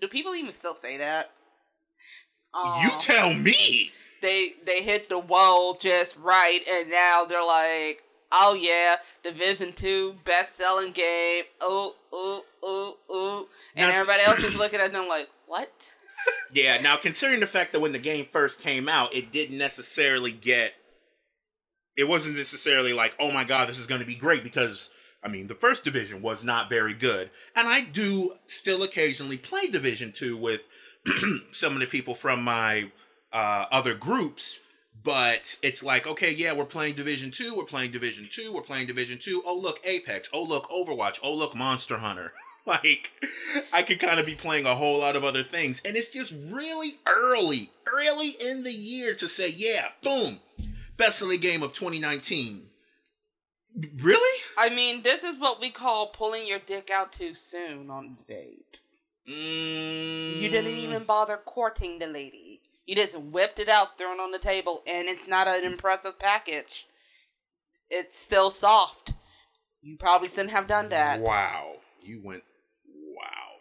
Do 0.00 0.08
people 0.08 0.34
even 0.34 0.52
still 0.52 0.74
say 0.74 0.96
that? 0.98 1.30
you 2.54 2.90
Um, 2.90 3.00
tell 3.00 3.34
me. 3.34 3.90
they 4.22 4.52
they 4.64 4.82
hit 4.82 5.08
the 5.08 5.18
wall 5.18 5.74
just 5.74 6.16
right, 6.16 6.60
and 6.70 6.90
now 6.90 7.24
they're 7.24 7.44
like, 7.46 8.02
oh 8.32 8.54
yeah, 8.54 8.96
Division 9.22 9.72
Two 9.72 10.16
best 10.24 10.56
selling 10.56 10.92
game. 10.92 11.44
Oh 11.60 11.94
oh 12.12 12.44
oh 12.62 12.96
oh, 13.08 13.48
and 13.76 13.88
Now 13.88 13.98
everybody 13.98 14.22
else 14.24 14.38
is 14.40 14.56
looking 14.58 14.80
at 14.80 14.92
them 14.92 15.08
like, 15.08 15.28
what? 15.46 15.70
Yeah, 16.54 16.80
now 16.80 16.96
considering 16.96 17.40
the 17.40 17.46
fact 17.46 17.72
that 17.72 17.80
when 17.80 17.92
the 17.92 17.98
game 17.98 18.24
first 18.24 18.62
came 18.62 18.88
out, 18.88 19.14
it 19.14 19.30
didn't 19.30 19.58
necessarily 19.58 20.32
get 20.32 20.72
it 21.96 22.08
wasn't 22.08 22.36
necessarily 22.36 22.92
like, 22.92 23.14
"Oh 23.20 23.30
my 23.30 23.44
god, 23.44 23.68
this 23.68 23.78
is 23.78 23.86
going 23.86 24.00
to 24.00 24.06
be 24.06 24.14
great" 24.14 24.42
because 24.42 24.90
I 25.24 25.28
mean, 25.28 25.46
the 25.46 25.54
first 25.54 25.84
division 25.84 26.20
was 26.20 26.44
not 26.44 26.68
very 26.68 26.92
good. 26.92 27.30
And 27.56 27.66
I 27.66 27.80
do 27.80 28.34
still 28.44 28.82
occasionally 28.82 29.38
play 29.38 29.68
Division 29.68 30.12
2 30.12 30.36
with 30.36 30.68
some 31.52 31.72
of 31.72 31.80
the 31.80 31.86
people 31.86 32.14
from 32.14 32.42
my 32.42 32.90
uh, 33.32 33.64
other 33.72 33.94
groups, 33.94 34.60
but 35.02 35.56
it's 35.62 35.82
like, 35.84 36.06
okay, 36.06 36.32
yeah, 36.32 36.52
we're 36.52 36.64
playing 36.64 36.94
Division 36.94 37.30
2, 37.30 37.54
we're 37.56 37.64
playing 37.64 37.90
Division 37.90 38.28
2, 38.30 38.52
we're 38.52 38.62
playing 38.62 38.86
Division 38.86 39.18
2. 39.20 39.42
Oh, 39.44 39.56
look, 39.58 39.80
Apex. 39.84 40.28
Oh, 40.32 40.42
look, 40.42 40.68
Overwatch. 40.70 41.18
Oh, 41.22 41.34
look, 41.34 41.54
Monster 41.54 41.98
Hunter. 41.98 42.32
like, 42.66 43.12
I 43.72 43.82
could 43.82 44.00
kind 44.00 44.18
of 44.18 44.24
be 44.26 44.34
playing 44.34 44.64
a 44.64 44.74
whole 44.74 45.00
lot 45.00 45.16
of 45.16 45.24
other 45.24 45.42
things. 45.42 45.82
And 45.84 45.96
it's 45.96 46.12
just 46.12 46.32
really 46.50 46.92
early, 47.06 47.70
early 47.86 48.30
in 48.40 48.62
the 48.62 48.72
year 48.72 49.14
to 49.14 49.28
say, 49.28 49.50
yeah, 49.54 49.88
boom, 50.02 50.40
best 50.96 51.18
selling 51.18 51.40
game 51.40 51.62
of 51.62 51.72
2019. 51.74 52.62
Really? 54.02 54.40
I 54.56 54.70
mean, 54.70 55.02
this 55.02 55.24
is 55.24 55.38
what 55.38 55.60
we 55.60 55.70
call 55.70 56.06
pulling 56.06 56.46
your 56.46 56.60
dick 56.60 56.88
out 56.90 57.12
too 57.12 57.34
soon 57.34 57.90
on 57.90 58.16
the 58.16 58.34
date. 58.34 58.80
Mm, 59.28 60.40
You 60.40 60.48
didn't 60.48 60.76
even 60.76 61.04
bother 61.04 61.36
courting 61.44 61.98
the 61.98 62.06
lady. 62.06 62.60
You 62.86 62.94
just 62.94 63.18
whipped 63.18 63.58
it 63.58 63.68
out, 63.68 63.96
thrown 63.96 64.20
on 64.20 64.30
the 64.30 64.38
table, 64.38 64.82
and 64.86 65.08
it's 65.08 65.26
not 65.26 65.48
an 65.48 65.64
impressive 65.64 66.18
package. 66.18 66.86
It's 67.88 68.18
still 68.18 68.50
soft. 68.50 69.14
You 69.82 69.96
probably 69.96 70.28
shouldn't 70.28 70.50
have 70.50 70.66
done 70.66 70.88
that. 70.88 71.20
Wow. 71.20 71.76
You 72.02 72.20
went. 72.22 72.42
Wow. 72.86 73.60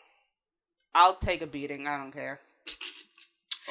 I'll 0.95 1.15
take 1.15 1.41
a 1.41 1.47
beating. 1.47 1.87
I 1.87 1.97
don't 1.97 2.11
care. 2.11 2.39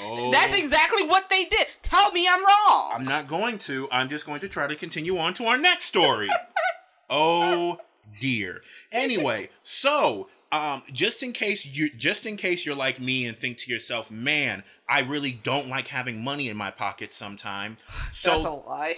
Oh. 0.01 0.31
That's 0.33 0.59
exactly 0.59 1.07
what 1.07 1.29
they 1.29 1.45
did. 1.45 1.67
Tell 1.83 2.11
me 2.13 2.27
I'm 2.29 2.41
wrong. 2.41 2.93
I'm 2.95 3.05
not 3.05 3.29
going 3.29 3.59
to. 3.59 3.89
I'm 3.93 4.09
just 4.09 4.25
going 4.25 4.41
to 4.41 4.49
try 4.49 4.67
to 4.67 4.75
continue 4.75 5.19
on 5.19 5.35
to 5.35 5.45
our 5.45 5.59
next 5.59 5.85
story. 5.85 6.29
oh 7.11 7.79
dear. 8.21 8.63
Anyway, 8.91 9.51
so 9.63 10.29
um, 10.53 10.83
just 10.93 11.23
in 11.23 11.33
case 11.33 11.67
you 11.77 11.89
just 11.97 12.27
in 12.27 12.37
case 12.37 12.65
you're 12.67 12.77
like 12.77 13.01
me 13.01 13.25
and 13.27 13.37
think 13.37 13.59
to 13.59 13.73
yourself, 13.73 14.11
man, 14.11 14.63
I 14.89 15.01
really 15.01 15.33
don't 15.33 15.69
like 15.69 15.89
having 15.89 16.23
money 16.23 16.49
in 16.49 16.57
my 16.57 16.71
pocket 16.71 17.13
sometime. 17.13 17.79
That's 17.89 18.27
a 18.27 18.31
So 18.41 18.65
lie. 18.67 18.95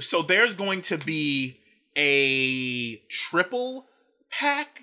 so 0.00 0.22
there's 0.22 0.54
going 0.54 0.80
to 0.82 0.98
be 0.98 1.60
a 1.96 2.96
triple 3.08 3.86
pack 4.30 4.80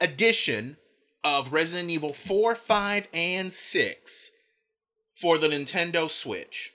edition 0.00 0.76
of 1.22 1.52
Resident 1.52 1.88
Evil 1.90 2.12
4, 2.12 2.54
5, 2.54 3.08
and 3.14 3.52
6 3.52 4.30
for 5.12 5.38
the 5.38 5.48
Nintendo 5.48 6.08
Switch. 6.10 6.72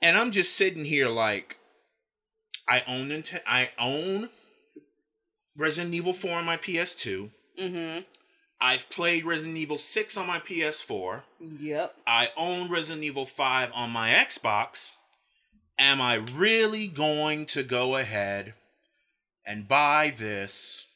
And 0.00 0.16
I'm 0.16 0.30
just 0.30 0.54
sitting 0.54 0.84
here 0.84 1.08
like 1.08 1.58
I 2.68 2.84
own 2.86 3.08
Nint- 3.08 3.40
I 3.46 3.70
own 3.78 4.28
Resident 5.58 5.92
Evil 5.92 6.12
4 6.12 6.38
on 6.38 6.44
my 6.46 6.56
PS2. 6.56 7.30
Mm-hmm. 7.60 8.02
I've 8.60 8.88
played 8.90 9.24
Resident 9.24 9.56
Evil 9.56 9.76
6 9.76 10.16
on 10.16 10.26
my 10.26 10.38
PS4. 10.38 11.22
Yep. 11.60 11.94
I 12.06 12.28
own 12.36 12.70
Resident 12.70 13.04
Evil 13.04 13.24
5 13.24 13.70
on 13.74 13.90
my 13.90 14.10
Xbox. 14.10 14.92
Am 15.78 16.00
I 16.00 16.14
really 16.14 16.88
going 16.88 17.44
to 17.46 17.62
go 17.62 17.96
ahead 17.96 18.54
and 19.44 19.68
buy 19.68 20.12
this 20.16 20.86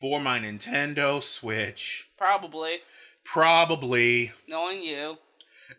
for 0.00 0.20
my 0.20 0.38
Nintendo 0.38 1.22
Switch? 1.22 2.08
Probably. 2.18 2.76
Probably 3.24 4.32
Knowing 4.48 4.82
you. 4.82 5.18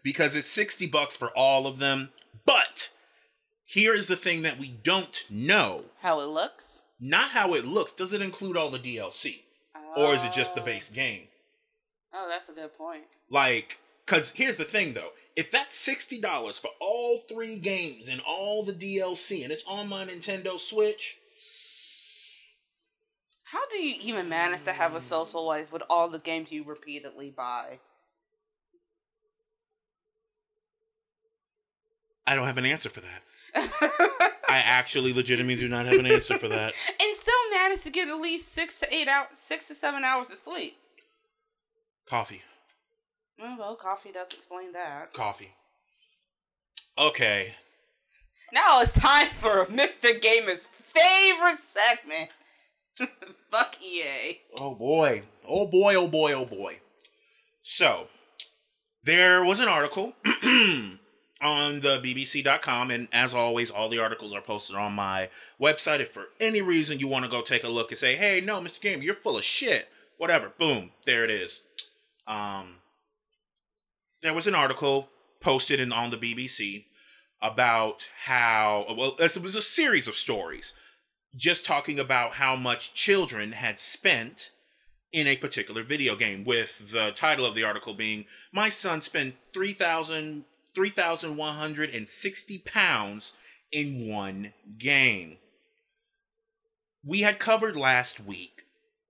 because 0.03 0.35
it's 0.35 0.49
60 0.49 0.87
bucks 0.87 1.17
for 1.17 1.29
all 1.35 1.65
of 1.65 1.79
them. 1.79 2.09
But 2.45 2.89
here 3.65 3.93
is 3.93 4.07
the 4.07 4.15
thing 4.15 4.43
that 4.43 4.59
we 4.59 4.69
don't 4.69 5.23
know. 5.29 5.85
How 6.01 6.19
it 6.21 6.29
looks. 6.29 6.83
Not 6.99 7.31
how 7.31 7.53
it 7.53 7.65
looks. 7.65 7.91
Does 7.93 8.13
it 8.13 8.21
include 8.21 8.57
all 8.57 8.69
the 8.69 8.79
DLC? 8.79 9.43
Or 9.95 10.13
is 10.13 10.23
it 10.25 10.33
just 10.33 10.53
the 10.55 10.61
Oh. 10.61 10.65
base 10.65 10.89
game? 10.89 11.27
Oh, 12.13 12.27
that's 12.29 12.49
a 12.49 12.53
good 12.53 12.73
point. 12.75 13.03
Like, 13.29 13.77
because 14.05 14.33
here's 14.33 14.57
the 14.57 14.65
thing 14.65 14.93
though. 14.93 15.11
If 15.35 15.51
that's 15.51 15.75
sixty 15.75 16.19
dollars 16.19 16.57
for 16.59 16.71
all 16.81 17.19
three 17.19 17.57
games 17.57 18.09
and 18.09 18.19
all 18.21 18.63
the 18.65 18.73
DLC, 18.73 19.43
and 19.43 19.51
it's 19.51 19.63
on 19.65 19.87
my 19.87 20.05
Nintendo 20.05 20.59
Switch, 20.59 21.17
How 23.45 23.65
do 23.67 23.77
you 23.77 23.95
even 24.01 24.29
manage 24.29 24.63
to 24.65 24.73
have 24.73 24.93
a 24.93 25.01
social 25.01 25.43
life 25.43 25.71
with 25.71 25.81
all 25.89 26.07
the 26.07 26.19
games 26.19 26.51
you 26.51 26.63
repeatedly 26.63 27.31
buy? 27.31 27.79
I 32.27 32.35
don't 32.35 32.45
have 32.45 32.59
an 32.59 32.65
answer 32.67 32.89
for 32.89 33.01
that. 33.01 33.23
I 33.55 34.61
actually 34.65 35.13
legitimately 35.13 35.61
do 35.61 35.69
not 35.69 35.85
have 35.85 35.97
an 35.97 36.05
answer 36.05 36.37
for 36.37 36.47
that. 36.47 36.73
and 37.01 37.17
still 37.17 37.49
manage 37.51 37.83
to 37.83 37.91
get 37.91 38.07
at 38.07 38.19
least 38.19 38.49
six 38.49 38.79
to 38.79 38.93
eight 38.93 39.07
hours, 39.07 39.27
six 39.33 39.67
to 39.67 39.73
seven 39.73 40.03
hours 40.03 40.29
of 40.29 40.37
sleep. 40.37 40.77
Coffee. 42.07 42.41
Oh, 43.41 43.55
well, 43.57 43.75
coffee 43.75 44.11
does 44.11 44.33
explain 44.33 44.73
that. 44.73 45.13
Coffee. 45.13 45.51
Okay. 46.97 47.53
Now 48.51 48.81
it's 48.81 48.93
time 48.93 49.27
for 49.27 49.65
Mr. 49.65 50.19
Gamer's 50.19 50.65
favorite 50.65 51.57
segment. 51.57 52.29
Fuck 53.51 53.77
EA. 53.81 54.39
Oh 54.57 54.75
boy. 54.75 55.23
Oh 55.47 55.67
boy, 55.67 55.95
oh 55.95 56.07
boy, 56.07 56.33
oh 56.33 56.45
boy. 56.45 56.79
So, 57.61 58.07
there 59.03 59.43
was 59.43 59.59
an 59.59 59.67
article 59.67 60.13
on 61.41 61.79
the 61.79 61.99
BBC.com, 61.99 62.91
and 62.91 63.07
as 63.11 63.33
always, 63.33 63.71
all 63.71 63.89
the 63.89 63.99
articles 63.99 64.33
are 64.33 64.41
posted 64.41 64.75
on 64.75 64.93
my 64.93 65.29
website. 65.59 65.99
If 65.99 66.09
for 66.09 66.25
any 66.39 66.61
reason 66.61 66.99
you 66.99 67.07
want 67.07 67.25
to 67.25 67.31
go 67.31 67.41
take 67.41 67.63
a 67.63 67.69
look 67.69 67.91
and 67.91 67.97
say, 67.97 68.15
hey, 68.15 68.41
no, 68.43 68.59
Mr. 68.59 68.81
Game, 68.81 69.01
you're 69.01 69.13
full 69.13 69.37
of 69.37 69.43
shit, 69.43 69.89
whatever, 70.17 70.51
boom, 70.57 70.91
there 71.05 71.23
it 71.23 71.31
is. 71.31 71.61
Um, 72.27 72.75
there 74.21 74.33
was 74.33 74.47
an 74.47 74.55
article 74.55 75.09
posted 75.39 75.79
in, 75.79 75.91
on 75.91 76.11
the 76.11 76.17
BBC 76.17 76.85
about 77.41 78.09
how, 78.25 78.85
well, 78.97 79.15
it 79.19 79.41
was 79.41 79.55
a 79.55 79.61
series 79.61 80.07
of 80.07 80.15
stories 80.15 80.73
just 81.35 81.65
talking 81.65 81.99
about 81.99 82.33
how 82.33 82.55
much 82.55 82.93
children 82.93 83.53
had 83.53 83.79
spent 83.79 84.51
in 85.11 85.27
a 85.27 85.37
particular 85.37 85.83
video 85.83 86.15
game 86.15 86.43
with 86.43 86.91
the 86.91 87.11
title 87.15 87.45
of 87.45 87.55
the 87.55 87.63
article 87.63 87.93
being 87.93 88.25
my 88.51 88.69
son 88.69 89.01
spent 89.01 89.35
3000 89.53 90.43
3160 90.73 92.57
pounds 92.59 93.33
in 93.71 94.09
one 94.09 94.53
game 94.77 95.37
we 97.03 97.21
had 97.21 97.39
covered 97.39 97.75
last 97.75 98.19
week 98.23 98.63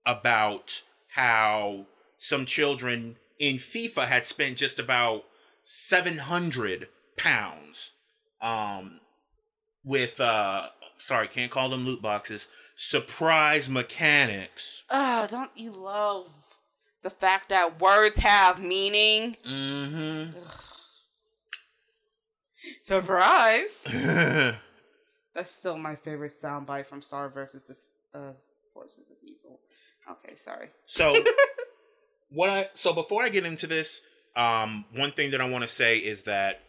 about 0.06 0.82
how 1.08 1.86
some 2.18 2.44
children 2.44 3.16
in 3.38 3.56
FIFA 3.56 4.06
had 4.06 4.26
spent 4.26 4.56
just 4.56 4.78
about 4.78 5.24
700 5.62 6.88
pounds 7.16 7.92
um 8.40 9.00
with 9.84 10.20
uh 10.20 10.68
sorry, 10.98 11.28
can't 11.28 11.50
call 11.50 11.70
them 11.70 11.86
loot 11.86 12.02
boxes. 12.02 12.46
Surprise 12.74 13.68
mechanics. 13.68 14.84
Oh, 14.90 15.26
don't 15.30 15.50
you 15.54 15.72
love 15.72 16.28
the 17.02 17.10
fact 17.10 17.48
that 17.48 17.80
words 17.80 18.18
have 18.20 18.62
meaning? 18.62 19.36
Mm-hmm. 19.46 20.38
Surprise! 22.82 23.84
That's 25.34 25.50
still 25.50 25.78
my 25.78 25.94
favorite 25.94 26.32
soundbite 26.32 26.86
from 26.86 27.02
Star 27.02 27.28
versus 27.28 27.62
the 27.62 28.18
uh, 28.18 28.32
Forces 28.74 29.04
of 29.10 29.16
Evil. 29.22 29.60
Okay, 30.10 30.36
sorry. 30.36 30.68
so 30.86 31.14
what 32.30 32.48
I 32.48 32.68
so 32.74 32.92
before 32.92 33.22
I 33.22 33.28
get 33.28 33.46
into 33.46 33.66
this, 33.66 34.02
um, 34.34 34.84
one 34.94 35.12
thing 35.12 35.30
that 35.30 35.40
I 35.40 35.48
want 35.48 35.62
to 35.62 35.68
say 35.68 35.98
is 35.98 36.24
that 36.24 36.60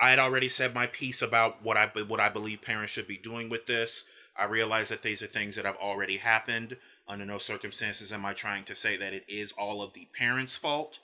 I 0.00 0.10
had 0.10 0.18
already 0.18 0.48
said 0.48 0.74
my 0.74 0.86
piece 0.86 1.22
about 1.22 1.62
what 1.62 1.76
I 1.76 1.86
what 1.86 2.20
I 2.20 2.28
believe 2.28 2.62
parents 2.62 2.92
should 2.92 3.06
be 3.06 3.18
doing 3.18 3.48
with 3.48 3.66
this. 3.66 4.04
I 4.36 4.44
realize 4.44 4.88
that 4.88 5.02
these 5.02 5.22
are 5.22 5.26
things 5.26 5.56
that 5.56 5.64
have 5.64 5.76
already 5.76 6.16
happened. 6.16 6.76
Under 7.06 7.24
no 7.26 7.38
circumstances 7.38 8.12
am 8.12 8.24
I 8.24 8.32
trying 8.32 8.64
to 8.64 8.74
say 8.74 8.96
that 8.96 9.12
it 9.12 9.24
is 9.28 9.52
all 9.52 9.82
of 9.82 9.92
the 9.92 10.08
parents' 10.16 10.56
fault. 10.56 10.98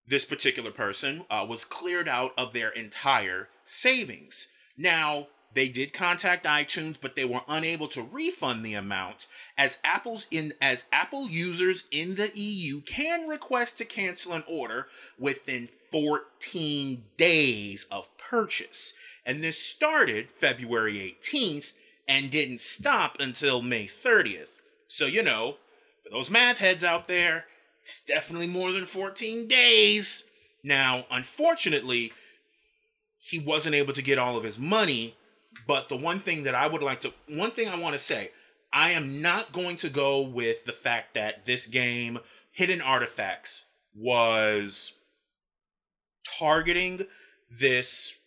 this 0.07 0.25
particular 0.25 0.69
person 0.69 1.25
uh, 1.27 1.43
was 1.50 1.65
cleared 1.65 2.07
out 2.07 2.33
of 2.38 2.53
their 2.53 2.69
entire 2.69 3.50
savings. 3.65 4.50
Now, 4.77 5.29
they 5.55 5.69
did 5.69 5.91
contact 5.91 6.45
iTunes, 6.45 6.98
but 7.01 7.15
they 7.15 7.25
were 7.25 7.41
unable 7.48 7.88
to 7.89 8.03
refund 8.03 8.63
the 8.63 8.75
amount 8.75 9.25
as 9.57 9.79
Apple's 9.83 10.27
in 10.29 10.53
as 10.62 10.86
Apple 10.91 11.27
users 11.27 11.86
in 11.89 12.13
the 12.13 12.29
EU 12.36 12.81
can 12.81 13.27
request 13.27 13.79
to 13.79 13.86
cancel 13.86 14.33
an 14.33 14.43
order 14.48 14.86
within 15.17 15.67
14 15.91 17.05
days 17.17 17.88
of 17.89 18.15
purchase. 18.19 18.93
And 19.25 19.43
this 19.43 19.57
started 19.57 20.31
February 20.31 21.17
18th 21.19 21.74
and 22.07 22.31
didn't 22.31 22.62
stop 22.62 23.17
until 23.19 23.62
May 23.62 23.86
30th. 23.86 24.60
So, 24.88 25.05
you 25.05 25.24
know, 25.24 25.57
for 26.03 26.10
those 26.10 26.29
math 26.29 26.60
heads 26.60 26.83
out 26.83 27.07
there, 27.07 27.45
it's 27.81 28.03
definitely 28.03 28.48
more 28.48 28.72
than 28.72 28.86
14 28.86 29.48
days. 29.48 30.27
Now, 30.63 31.05
unfortunately, 31.12 32.13
he 33.19 33.39
wasn't 33.39 33.75
able 33.75 33.93
to 33.93 34.01
get 34.01 34.17
all 34.17 34.38
of 34.38 34.43
his 34.43 34.60
money. 34.60 35.15
But 35.67 35.89
the 35.89 35.98
one 35.98 36.19
thing 36.19 36.43
that 36.43 36.55
I 36.55 36.67
would 36.67 36.83
like 36.83 37.01
to, 37.01 37.13
one 37.27 37.51
thing 37.51 37.69
I 37.69 37.79
want 37.79 37.93
to 37.93 38.00
say, 38.00 38.31
I 38.72 38.91
am 38.91 39.22
not 39.22 39.51
going 39.51 39.75
to 39.77 39.89
go 39.89 40.22
with 40.22 40.65
the 40.65 40.71
fact 40.71 41.13
that 41.13 41.45
this 41.45 41.67
game, 41.67 42.19
Hidden 42.51 42.82
Artifacts, 42.82 43.67
was 43.95 44.97
targeting 46.39 47.06
this, 47.49 48.17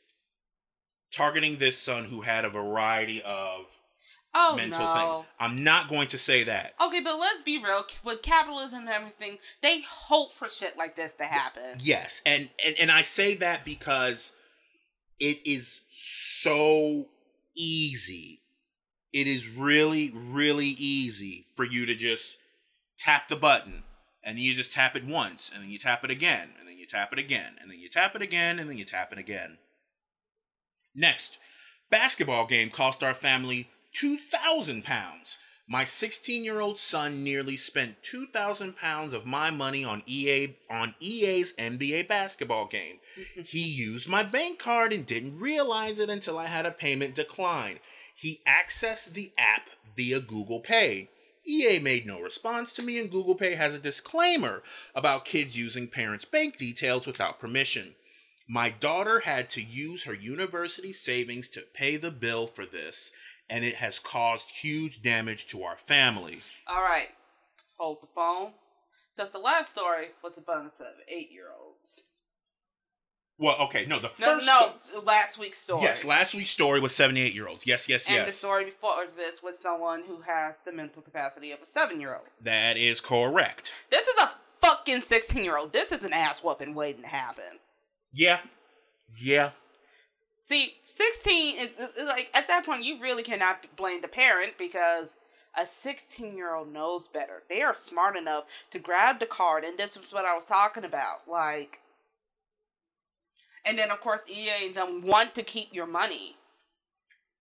targeting 1.16 1.57
this 1.57 1.79
son 1.79 2.05
who 2.05 2.20
had 2.22 2.44
a 2.44 2.50
variety 2.50 3.22
of 3.22 3.66
Oh 4.38 4.55
mental 4.55 4.85
no. 4.85 4.94
things. 4.94 5.26
I'm 5.40 5.64
not 5.64 5.88
going 5.88 6.09
to 6.09 6.18
say 6.18 6.44
that. 6.44 6.74
Okay, 6.85 7.00
but 7.02 7.18
let's 7.18 7.40
be 7.40 7.62
real. 7.62 7.85
With 8.05 8.20
capitalism 8.20 8.81
and 8.81 8.88
everything, 8.90 9.38
they 9.62 9.81
hope 9.88 10.35
for 10.35 10.50
shit 10.50 10.76
like 10.76 10.94
this 10.94 11.14
to 11.14 11.24
happen. 11.24 11.79
Yes, 11.81 12.20
and 12.26 12.50
and 12.64 12.76
and 12.79 12.90
I 12.92 13.00
say 13.00 13.35
that 13.37 13.64
because 13.64 14.35
it 15.18 15.38
is 15.46 15.85
so 15.90 17.07
easy. 17.57 18.42
It 19.12 19.26
is 19.26 19.48
really 19.48 20.11
really 20.14 20.74
easy 20.79 21.46
for 21.55 21.64
you 21.64 21.87
to 21.87 21.94
just 21.94 22.37
tap 22.98 23.29
the 23.29 23.37
button 23.37 23.85
and 24.22 24.38
you 24.38 24.55
just 24.55 24.72
tap 24.72 24.96
it 24.96 25.07
once 25.07 25.50
and 25.55 25.62
then 25.62 25.70
you 25.70 25.79
tap 25.79 26.05
it 26.05 26.11
again 26.11 26.50
and 26.59 26.68
then 26.68 26.76
you 26.76 26.87
tap 26.87 27.12
it 27.12 27.18
again 27.18 27.55
and 27.61 27.70
then 27.70 27.79
you 27.79 27.88
tap 27.88 28.14
it 28.14 28.20
again 28.20 28.59
and 28.59 28.68
then 28.68 28.76
you 28.76 28.85
tap 28.85 29.12
it 29.12 29.18
again. 29.18 29.57
Next, 30.96 31.38
basketball 31.90 32.46
game 32.46 32.70
cost 32.70 33.04
our 33.04 33.12
family 33.12 33.68
2,000 33.92 34.82
pounds. 34.82 35.38
My 35.68 35.85
16 35.85 36.42
year 36.42 36.61
old 36.61 36.78
son 36.78 37.22
nearly 37.22 37.56
spent 37.56 38.02
2,000 38.02 38.76
pounds 38.76 39.12
of 39.12 39.26
my 39.26 39.50
money 39.50 39.85
on 39.85 40.02
EA 40.06 40.56
on 40.70 40.94
EA's 41.00 41.54
NBA 41.56 42.09
basketball 42.09 42.66
game. 42.66 42.98
he 43.44 43.61
used 43.61 44.09
my 44.09 44.22
bank 44.22 44.59
card 44.59 44.92
and 44.92 45.04
didn't 45.04 45.38
realize 45.38 45.98
it 45.98 46.09
until 46.09 46.38
I 46.38 46.46
had 46.46 46.64
a 46.64 46.70
payment 46.70 47.14
decline. 47.14 47.80
He 48.14 48.40
accessed 48.46 49.12
the 49.12 49.32
app 49.37 49.68
via 49.94 50.20
Google 50.20 50.61
Pay. 50.61 51.11
EA 51.46 51.78
made 51.78 52.06
no 52.06 52.20
response 52.20 52.72
to 52.72 52.82
me, 52.82 52.98
and 52.98 53.11
Google 53.11 53.35
Pay 53.35 53.54
has 53.54 53.74
a 53.74 53.78
disclaimer 53.78 54.62
about 54.94 55.24
kids 55.24 55.59
using 55.59 55.88
parents' 55.88 56.24
bank 56.24 56.56
details 56.56 57.06
without 57.06 57.38
permission. 57.38 57.94
My 58.48 58.70
daughter 58.70 59.20
had 59.20 59.50
to 59.50 59.62
use 59.62 60.04
her 60.04 60.14
university 60.14 60.92
savings 60.92 61.48
to 61.50 61.62
pay 61.74 61.96
the 61.96 62.11
bill 62.12 62.46
for 62.46 62.64
this, 62.64 63.11
and 63.50 63.64
it 63.64 63.76
has 63.76 63.98
caused 63.98 64.50
huge 64.62 65.02
damage 65.02 65.46
to 65.48 65.62
our 65.64 65.76
family. 65.76 66.40
All 66.68 66.82
right, 66.82 67.09
hold 67.78 68.02
the 68.02 68.09
phone. 68.14 68.52
Because 69.16 69.32
the 69.32 69.38
last 69.38 69.70
story 69.70 70.09
was 70.22 70.37
a 70.37 70.42
bunch 70.42 70.74
of 70.80 70.87
eight 71.12 71.32
year 71.32 71.46
olds. 71.59 72.06
Well, 73.38 73.56
okay, 73.62 73.85
no, 73.87 73.98
the 73.98 74.11
No, 74.18 74.38
first. 74.38 74.46
no, 74.94 75.00
last 75.00 75.38
week's 75.38 75.59
story. 75.59 75.82
Yes, 75.82 76.04
last 76.06 76.35
week's 76.35 76.50
story 76.50 76.80
was 76.80 76.94
78 76.94 77.35
year 77.35 77.48
olds. 77.48 77.66
Yes, 77.66 77.88
yes, 77.88 78.09
And 78.09 78.26
the 78.26 78.32
story 78.32 78.64
before 78.64 79.06
this 79.14 79.42
was 79.42 79.59
someone 79.59 80.02
who 80.06 80.22
has 80.22 80.61
the 80.64 80.72
mental 80.72 81.02
capacity 81.02 81.50
of 81.52 81.61
a 81.61 81.66
seven 81.66 82.00
year 82.00 82.14
old. 82.14 82.26
That 82.40 82.76
is 82.78 83.00
correct. 83.00 83.72
This 83.90 84.06
is 84.06 84.24
a 84.24 84.28
fucking 84.66 85.00
16 85.00 85.44
year 85.44 85.59
old. 85.59 85.72
This 85.72 85.92
is 85.92 86.02
an 86.02 86.12
ass 86.14 86.42
whooping 86.42 86.74
waiting 86.74 87.02
to 87.02 87.09
happen. 87.09 87.44
Yeah. 88.12 88.40
Yeah. 89.21 89.51
See, 90.42 90.75
16 90.87 91.57
is, 91.57 91.73
is- 91.73 92.05
like, 92.07 92.31
at 92.35 92.47
that 92.49 92.64
point, 92.64 92.85
you 92.85 93.01
really 93.01 93.23
cannot 93.23 93.64
blame 93.77 94.01
the 94.03 94.09
parent 94.09 94.55
because 94.59 95.16
a 95.59 95.66
16 95.66 96.37
year 96.37 96.55
old 96.55 96.73
knows 96.73 97.09
better. 97.09 97.42
They 97.49 97.62
are 97.62 97.75
smart 97.75 98.16
enough 98.16 98.45
to 98.71 98.79
grab 98.79 99.19
the 99.21 99.27
card, 99.27 99.64
and 99.64 99.79
this 99.79 99.97
is 99.97 100.12
what 100.12 100.25
I 100.25 100.35
was 100.35 100.47
talking 100.47 100.85
about. 100.85 101.29
Like, 101.29 101.81
and 103.64 103.79
then, 103.79 103.90
of 103.90 104.01
course, 104.01 104.31
EA 104.31 104.66
and 104.66 104.77
them 104.77 105.03
want 105.03 105.35
to 105.35 105.42
keep 105.42 105.69
your 105.73 105.87
money. 105.87 106.37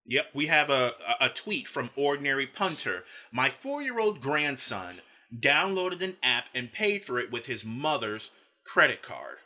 Yep, 0.08 0.28
we 0.34 0.47
have 0.47 0.69
a, 0.69 0.93
a, 1.19 1.25
a 1.25 1.30
tweet 1.30 1.67
from 1.67 1.89
Ordinary 1.95 2.47
Punter. 2.47 3.04
My 3.32 3.49
four 3.49 3.82
year 3.82 3.99
old 3.99 4.21
grandson 4.21 5.01
downloaded 5.36 6.01
an 6.01 6.17
app 6.23 6.45
and 6.54 6.71
paid 6.71 7.04
for 7.04 7.19
it 7.19 7.32
with 7.32 7.47
his 7.47 7.65
mother's 7.65 8.32
credit 8.65 9.01
card. 9.01 9.38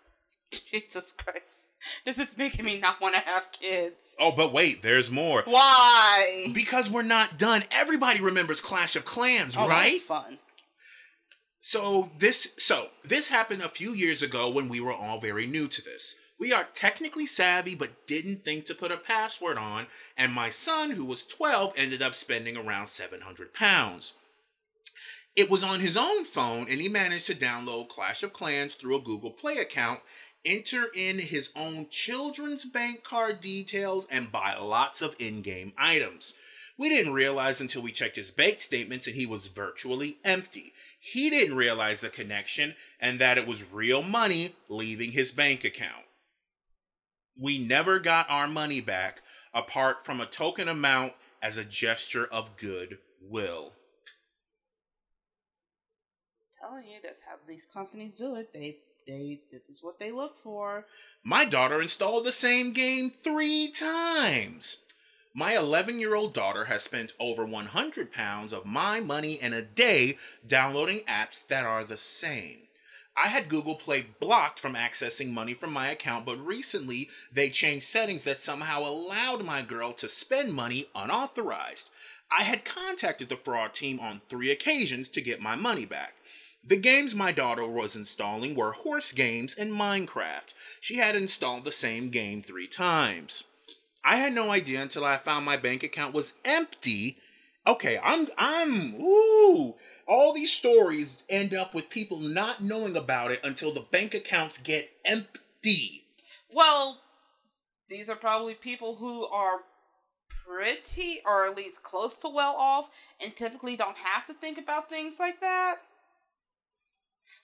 Jesus 0.71 1.12
Christ. 1.13 1.71
This 2.05 2.17
is 2.17 2.38
making 2.38 2.65
me 2.65 2.79
not 2.79 3.01
want 3.01 3.15
to 3.15 3.21
have 3.21 3.51
kids. 3.51 4.15
Oh, 4.19 4.31
but 4.31 4.51
wait, 4.53 4.81
there's 4.81 5.12
more. 5.12 5.43
Why? 5.45 6.47
Because 6.53 6.89
we're 6.89 7.03
not 7.03 7.38
done. 7.38 7.62
Everybody 7.71 8.21
remembers 8.21 8.62
Clash 8.62 8.95
of 8.95 9.05
Clans, 9.05 9.55
Oh, 9.55 9.62
that 9.62 9.67
was 9.67 9.71
right? 9.71 10.01
fun. 10.01 10.38
So 11.62 12.09
this 12.17 12.55
so 12.57 12.88
this 13.03 13.27
happened 13.27 13.62
a 13.62 13.69
few 13.69 13.91
years 13.93 14.23
ago 14.23 14.49
when 14.49 14.69
we 14.69 14.79
were 14.79 14.93
all 14.93 15.19
very 15.19 15.45
new 15.45 15.67
to 15.67 15.81
this. 15.83 16.15
We 16.39 16.53
are 16.53 16.67
technically 16.73 17.25
savvy 17.25 17.75
but 17.75 18.07
didn't 18.07 18.43
think 18.45 18.65
to 18.65 18.73
put 18.73 18.91
a 18.93 18.97
password 18.97 19.57
on, 19.57 19.88
and 20.17 20.31
my 20.33 20.49
son, 20.49 20.91
who 20.91 21.05
was 21.05 21.25
12, 21.27 21.73
ended 21.75 22.01
up 22.01 22.15
spending 22.15 22.55
around 22.57 22.88
700 22.88 23.53
pounds. 23.53 24.13
It 25.35 25.49
was 25.49 25.63
on 25.63 25.79
his 25.81 25.95
own 25.95 26.25
phone, 26.25 26.65
and 26.69 26.81
he 26.81 26.89
managed 26.89 27.27
to 27.27 27.35
download 27.35 27.89
Clash 27.89 28.23
of 28.23 28.33
Clans 28.33 28.73
through 28.75 28.95
a 28.97 29.01
Google 29.01 29.31
Play 29.31 29.57
account 29.57 29.99
enter 30.45 30.86
in 30.95 31.19
his 31.19 31.52
own 31.56 31.88
children's 31.89 32.65
bank 32.65 33.04
card 33.04 33.41
details, 33.41 34.08
and 34.12 34.32
buy 34.32 34.56
lots 34.58 35.02
of 35.02 35.15
in 35.19 35.41
game 35.41 35.73
items. 35.78 36.34
We 36.78 36.88
didn't 36.88 37.13
realize 37.13 37.60
until 37.60 37.82
we 37.82 37.91
checked 37.91 38.15
his 38.15 38.32
bank 38.32 38.62
statements 38.62 39.06
and 39.06 39.15
he 39.15 39.25
was 39.25 39.47
virtually 39.47 40.15
empty. 40.23 40.71
He 41.02 41.30
didn't 41.30 41.58
realize 41.58 41.99
the 41.99 42.10
connection 42.10 42.75
and 43.02 43.19
that 43.19 43.38
it 43.38 43.45
was 43.45 43.69
real 43.69 44.02
money 44.02 44.56
leaving 44.69 45.12
his 45.12 45.34
bank 45.34 45.65
account. 45.65 46.06
We 47.38 47.58
never 47.58 47.99
got 47.99 48.30
our 48.30 48.47
money 48.47 48.80
back 48.80 49.21
apart 49.54 50.06
from 50.06 50.21
a 50.21 50.25
token 50.25 50.69
amount 50.69 51.13
as 51.41 51.58
a 51.58 51.65
gesture 51.65 52.25
of 52.25 52.56
goodwill. 52.56 53.73
telling 56.62 56.88
you 56.88 56.99
that's 57.04 57.21
how 57.28 57.36
these 57.47 57.67
companies 57.73 58.17
do 58.17 58.36
it. 58.36 58.54
They 58.54 58.78
they 59.09 59.39
this 59.51 59.69
is 59.69 59.83
what 59.83 59.99
they 59.99 60.11
look 60.11 60.37
for. 60.37 60.85
My 61.23 61.43
daughter 61.43 61.81
installed 61.81 62.25
the 62.25 62.31
same 62.31 62.73
game 62.73 63.09
three 63.09 63.71
times. 63.71 64.85
My 65.33 65.55
11 65.55 65.99
year 65.99 66.15
old 66.15 66.33
daughter 66.33 66.65
has 66.65 66.83
spent 66.83 67.13
over 67.19 67.45
100 67.45 68.11
pounds 68.11 68.53
of 68.53 68.65
my 68.65 68.99
money 68.99 69.33
in 69.33 69.53
a 69.53 69.61
day 69.61 70.17
downloading 70.45 70.99
apps 71.01 71.45
that 71.47 71.65
are 71.65 71.83
the 71.83 71.97
same. 71.97 72.63
I 73.21 73.27
had 73.27 73.49
Google 73.49 73.75
Play 73.75 74.05
blocked 74.19 74.59
from 74.59 74.75
accessing 74.75 75.33
money 75.33 75.53
from 75.53 75.73
my 75.73 75.89
account, 75.89 76.25
but 76.25 76.37
recently 76.37 77.09
they 77.31 77.49
changed 77.49 77.85
settings 77.85 78.23
that 78.23 78.39
somehow 78.39 78.81
allowed 78.81 79.43
my 79.43 79.61
girl 79.61 79.91
to 79.93 80.07
spend 80.07 80.53
money 80.53 80.85
unauthorized. 80.95 81.89
I 82.31 82.43
had 82.43 82.63
contacted 82.63 83.27
the 83.27 83.35
fraud 83.35 83.73
team 83.73 83.99
on 83.99 84.21
three 84.29 84.51
occasions 84.51 85.09
to 85.09 85.21
get 85.21 85.41
my 85.41 85.55
money 85.55 85.85
back. 85.85 86.13
The 86.63 86.77
games 86.77 87.15
my 87.15 87.31
daughter 87.31 87.67
was 87.67 87.95
installing 87.95 88.55
were 88.55 88.71
horse 88.71 89.11
games 89.11 89.55
and 89.55 89.71
Minecraft. 89.71 90.53
She 90.79 90.97
had 90.97 91.15
installed 91.15 91.63
the 91.63 91.71
same 91.71 92.09
game 92.09 92.41
three 92.41 92.67
times. 92.67 93.45
I 94.03 94.17
had 94.17 94.33
no 94.33 94.51
idea 94.51 94.81
until 94.81 95.05
I 95.05 95.17
found 95.17 95.45
my 95.45 95.57
bank 95.57 95.83
account 95.83 96.13
was 96.13 96.39
empty. 96.45 97.17
Okay, 97.67 97.99
I'm 98.03 98.27
I'm 98.37 98.95
ooh. 98.95 99.75
All 100.07 100.33
these 100.33 100.53
stories 100.53 101.23
end 101.29 101.53
up 101.53 101.73
with 101.73 101.89
people 101.89 102.19
not 102.19 102.61
knowing 102.61 102.95
about 102.95 103.31
it 103.31 103.41
until 103.43 103.73
the 103.73 103.85
bank 103.91 104.13
accounts 104.13 104.57
get 104.57 104.89
empty. 105.05 106.05
Well, 106.51 107.01
these 107.89 108.09
are 108.09 108.15
probably 108.15 108.55
people 108.55 108.95
who 108.95 109.25
are 109.27 109.59
pretty 110.29 111.19
or 111.25 111.47
at 111.47 111.55
least 111.55 111.83
close 111.83 112.15
to 112.17 112.29
well 112.29 112.55
off 112.55 112.89
and 113.23 113.35
typically 113.35 113.75
don't 113.75 113.97
have 113.97 114.25
to 114.27 114.33
think 114.33 114.57
about 114.57 114.89
things 114.89 115.15
like 115.19 115.41
that. 115.41 115.77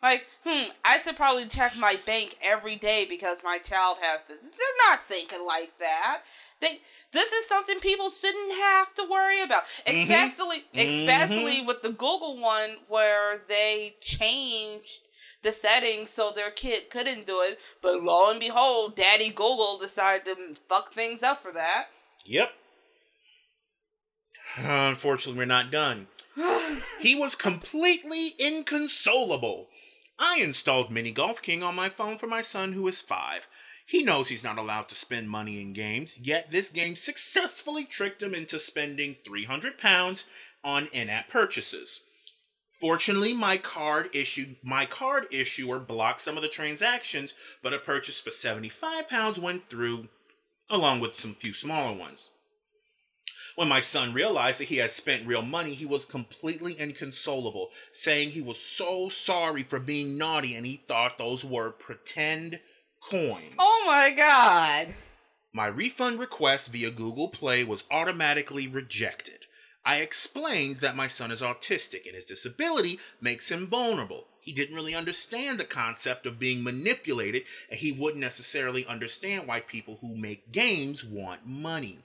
Like, 0.05 0.27
hmm, 0.43 0.69
I 0.83 0.99
should 0.99 1.15
probably 1.15 1.47
check 1.47 1.75
my 1.75 1.97
bank 2.05 2.35
every 2.39 2.75
day 2.75 3.07
because 3.09 3.39
my 3.43 3.57
child 3.57 3.97
has 4.01 4.21
this. 4.27 4.37
They're 4.37 4.87
not 4.87 4.99
thinking 4.99 5.43
like 5.43 5.79
that. 5.79 6.21
They 6.61 6.77
this 7.11 7.31
is 7.31 7.47
something 7.47 7.79
people 7.79 8.11
shouldn't 8.11 8.53
have 8.53 8.93
to 8.93 9.07
worry 9.09 9.41
about. 9.41 9.63
Mm-hmm. 9.87 10.11
Especially 10.11 10.57
especially 10.75 11.65
with 11.65 11.81
the 11.81 11.89
Google 11.89 12.39
one 12.39 12.75
where 12.87 13.41
they 13.49 13.95
changed 13.99 15.01
the 15.41 15.51
settings 15.51 16.11
so 16.11 16.31
their 16.31 16.51
kid 16.51 16.91
couldn't 16.91 17.25
do 17.25 17.41
it, 17.41 17.57
but 17.81 18.03
lo 18.03 18.29
and 18.29 18.39
behold, 18.39 18.95
Daddy 18.95 19.29
Google 19.29 19.79
decided 19.79 20.25
to 20.25 20.55
fuck 20.69 20.93
things 20.93 21.23
up 21.23 21.41
for 21.41 21.51
that. 21.53 21.87
Yep. 22.25 22.51
Unfortunately, 24.57 25.39
we're 25.39 25.45
not 25.45 25.71
done. 25.71 26.05
he 27.01 27.15
was 27.15 27.33
completely 27.33 28.33
inconsolable. 28.37 29.69
I 30.17 30.39
installed 30.41 30.91
Mini 30.91 31.11
Golf 31.11 31.41
King 31.41 31.63
on 31.63 31.75
my 31.75 31.89
phone 31.89 32.17
for 32.17 32.27
my 32.27 32.41
son 32.41 32.73
who 32.73 32.87
is 32.87 33.01
five. 33.01 33.47
He 33.85 34.03
knows 34.03 34.29
he's 34.29 34.43
not 34.43 34.57
allowed 34.57 34.89
to 34.89 34.95
spend 34.95 35.29
money 35.29 35.61
in 35.61 35.73
games, 35.73 36.17
yet 36.21 36.51
this 36.51 36.69
game 36.69 36.95
successfully 36.95 37.85
tricked 37.85 38.23
him 38.23 38.33
into 38.33 38.57
spending 38.57 39.15
300 39.25 39.77
pounds 39.77 40.25
on 40.63 40.87
in-app 40.91 41.29
purchases. 41.29 42.03
Fortunately, 42.79 43.33
my 43.33 43.57
card 43.57 44.09
issued 44.13 44.57
my 44.63 44.85
card 44.85 45.27
issuer 45.31 45.79
blocked 45.79 46.19
some 46.19 46.35
of 46.35 46.43
the 46.43 46.49
transactions, 46.49 47.33
but 47.61 47.73
a 47.73 47.79
purchase 47.79 48.19
for 48.19 48.31
75 48.31 49.07
pounds 49.07 49.39
went 49.39 49.69
through 49.69 50.09
along 50.69 50.99
with 50.99 51.15
some 51.15 51.33
few 51.33 51.53
smaller 51.53 51.95
ones. 51.95 52.31
When 53.55 53.69
my 53.69 53.79
son 53.79 54.13
realized 54.13 54.59
that 54.59 54.67
he 54.67 54.77
had 54.77 54.91
spent 54.91 55.25
real 55.25 55.41
money, 55.41 55.73
he 55.73 55.85
was 55.85 56.05
completely 56.05 56.77
inconsolable, 56.77 57.69
saying 57.93 58.31
he 58.31 58.41
was 58.41 58.59
so 58.59 59.07
sorry 59.07 59.63
for 59.63 59.79
being 59.79 60.17
naughty 60.17 60.55
and 60.55 60.65
he 60.65 60.75
thought 60.75 61.17
those 61.17 61.45
were 61.45 61.71
pretend 61.71 62.59
coins. 62.99 63.55
Oh 63.57 63.83
my 63.87 64.13
god. 64.15 64.93
My 65.53 65.67
refund 65.67 66.19
request 66.19 66.73
via 66.73 66.91
Google 66.91 67.29
Play 67.29 67.63
was 67.63 67.85
automatically 67.89 68.67
rejected. 68.67 69.45
I 69.85 69.97
explained 69.97 70.77
that 70.77 70.97
my 70.97 71.07
son 71.07 71.31
is 71.31 71.41
autistic 71.41 72.05
and 72.05 72.15
his 72.15 72.25
disability 72.25 72.99
makes 73.21 73.49
him 73.49 73.67
vulnerable. 73.67 74.27
He 74.41 74.51
didn't 74.51 74.75
really 74.75 74.93
understand 74.93 75.57
the 75.57 75.63
concept 75.63 76.25
of 76.25 76.39
being 76.39 76.61
manipulated, 76.61 77.43
and 77.69 77.79
he 77.79 77.91
wouldn't 77.91 78.21
necessarily 78.21 78.85
understand 78.85 79.47
why 79.47 79.61
people 79.61 79.99
who 80.01 80.17
make 80.17 80.51
games 80.51 81.05
want 81.05 81.47
money. 81.47 81.99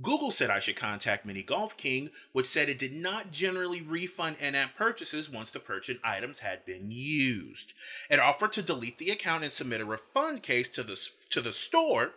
Google 0.00 0.30
said 0.30 0.50
I 0.50 0.60
should 0.60 0.76
contact 0.76 1.26
Mini 1.26 1.42
Golf 1.42 1.76
King, 1.76 2.10
which 2.32 2.46
said 2.46 2.68
it 2.68 2.78
did 2.78 2.94
not 2.94 3.32
generally 3.32 3.82
refund 3.82 4.36
in 4.40 4.54
app 4.54 4.74
purchases 4.76 5.28
once 5.28 5.50
the 5.50 5.58
purchased 5.60 6.00
items 6.04 6.38
had 6.38 6.64
been 6.64 6.90
used. 6.90 7.74
It 8.08 8.18
offered 8.18 8.52
to 8.52 8.62
delete 8.62 8.98
the 8.98 9.10
account 9.10 9.44
and 9.44 9.52
submit 9.52 9.80
a 9.80 9.84
refund 9.84 10.42
case 10.42 10.68
to 10.70 10.82
the, 10.82 10.98
to 11.30 11.40
the 11.40 11.52
store 11.52 12.12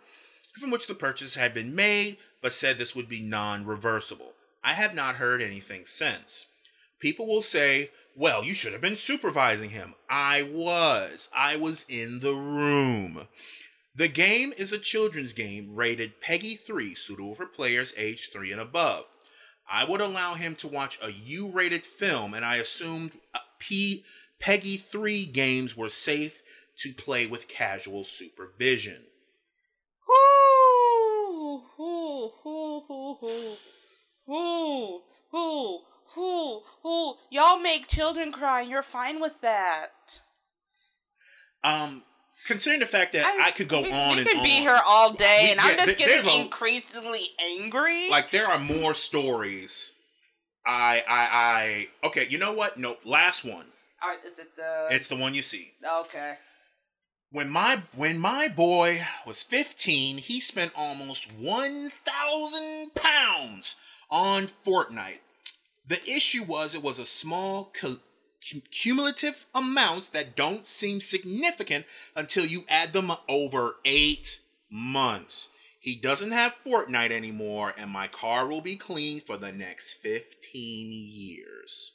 from 0.54 0.70
which 0.70 0.86
the 0.86 0.94
purchase 0.94 1.34
had 1.34 1.52
been 1.52 1.74
made, 1.74 2.16
but 2.40 2.52
said 2.52 2.78
this 2.78 2.94
would 2.94 3.08
be 3.08 3.20
non 3.20 3.66
reversible. 3.66 4.32
I 4.62 4.72
have 4.74 4.94
not 4.94 5.16
heard 5.16 5.42
anything 5.42 5.84
since. 5.84 6.46
People 7.00 7.26
will 7.26 7.42
say, 7.42 7.90
well, 8.16 8.44
you 8.44 8.54
should 8.54 8.72
have 8.72 8.80
been 8.80 8.96
supervising 8.96 9.70
him. 9.70 9.94
I 10.08 10.42
was. 10.42 11.28
I 11.36 11.56
was 11.56 11.84
in 11.88 12.20
the 12.20 12.32
room. 12.32 13.26
The 13.96 14.08
game 14.08 14.52
is 14.58 14.72
a 14.72 14.78
children's 14.78 15.32
game 15.32 15.74
rated 15.74 16.20
PEGI 16.20 16.58
3, 16.58 16.94
suitable 16.94 17.36
for 17.36 17.46
players 17.46 17.94
age 17.96 18.30
3 18.32 18.50
and 18.50 18.60
above. 18.60 19.04
I 19.70 19.84
would 19.84 20.00
allow 20.00 20.34
him 20.34 20.56
to 20.56 20.68
watch 20.68 20.98
a 21.00 21.10
U 21.10 21.48
rated 21.48 21.86
film, 21.86 22.34
and 22.34 22.44
I 22.44 22.56
assumed 22.56 23.12
P- 23.60 24.04
PEGI 24.40 24.80
3 24.80 25.26
games 25.26 25.76
were 25.76 25.88
safe 25.88 26.42
to 26.78 26.92
play 26.92 27.26
with 27.26 27.46
casual 27.46 28.02
supervision. 28.02 29.04
Ooh, 30.10 31.62
ooh, 31.78 32.32
ooh, 32.44 32.82
ooh, 32.90 33.56
ooh, 34.28 35.02
ooh, 36.18 36.62
ooh. 36.84 37.14
Y'all 37.30 37.60
make 37.60 37.86
children 37.86 38.32
cry, 38.32 38.62
and 38.62 38.70
you're 38.70 38.82
fine 38.82 39.20
with 39.20 39.40
that. 39.40 39.92
Um, 41.62 42.02
considering 42.46 42.80
the 42.80 42.86
fact 42.86 43.12
that 43.12 43.24
I, 43.42 43.50
could 43.50 43.68
go 43.68 43.82
we, 43.82 43.92
on 43.92 44.12
we 44.12 44.18
and 44.18 44.26
could 44.26 44.36
on, 44.38 44.42
be 44.42 44.50
here 44.50 44.78
all 44.86 45.12
day, 45.12 45.40
We- 45.44 45.50
and 45.52 45.60
yeah, 45.60 45.66
I'm 45.66 45.76
just 45.76 45.98
there's 45.98 46.24
getting 46.24 46.40
a- 46.40 46.44
increasingly 46.44 47.22
angry. 47.58 48.10
like 48.10 48.30
there 48.30 48.46
are 48.46 48.58
more 48.58 48.94
stories. 48.94 49.92
I, 50.66 51.02
I, 51.08 51.88
I. 52.02 52.06
Okay, 52.08 52.26
you 52.28 52.38
know 52.38 52.52
what? 52.54 52.78
No, 52.78 52.96
last 53.04 53.44
one. 53.44 53.66
All 54.02 54.08
right, 54.10 54.18
is 54.26 54.38
it 54.38 54.56
the? 54.56 54.88
It's 54.90 55.08
the 55.08 55.16
one 55.16 55.34
you 55.34 55.42
see. 55.42 55.72
okay. 56.00 56.34
When 57.30 57.50
my 57.50 57.82
when 57.96 58.18
my 58.18 58.48
boy 58.48 59.02
was 59.26 59.42
15, 59.42 60.18
he 60.18 60.38
spent 60.40 60.70
almost 60.76 61.32
1,000 61.32 62.94
pounds 62.94 63.76
on 64.10 64.46
Fortnite. 64.46 65.18
The 65.86 66.00
issue 66.08 66.44
was 66.44 66.74
it 66.74 66.82
was 66.82 66.98
a 66.98 67.04
small 67.04 67.64
cum- 67.78 68.00
cumulative 68.70 69.46
amounts 69.54 70.08
that 70.10 70.36
don't 70.36 70.66
seem 70.66 71.00
significant 71.00 71.86
until 72.14 72.44
you 72.44 72.64
add 72.68 72.92
them 72.92 73.12
over 73.28 73.76
8 73.84 74.40
months. 74.70 75.48
He 75.80 75.96
doesn't 75.96 76.32
have 76.32 76.54
Fortnite 76.54 77.10
anymore 77.10 77.74
and 77.76 77.90
my 77.90 78.08
car 78.08 78.46
will 78.46 78.60
be 78.60 78.76
clean 78.76 79.20
for 79.20 79.36
the 79.36 79.52
next 79.52 79.94
15 79.94 80.90
years. 80.92 81.92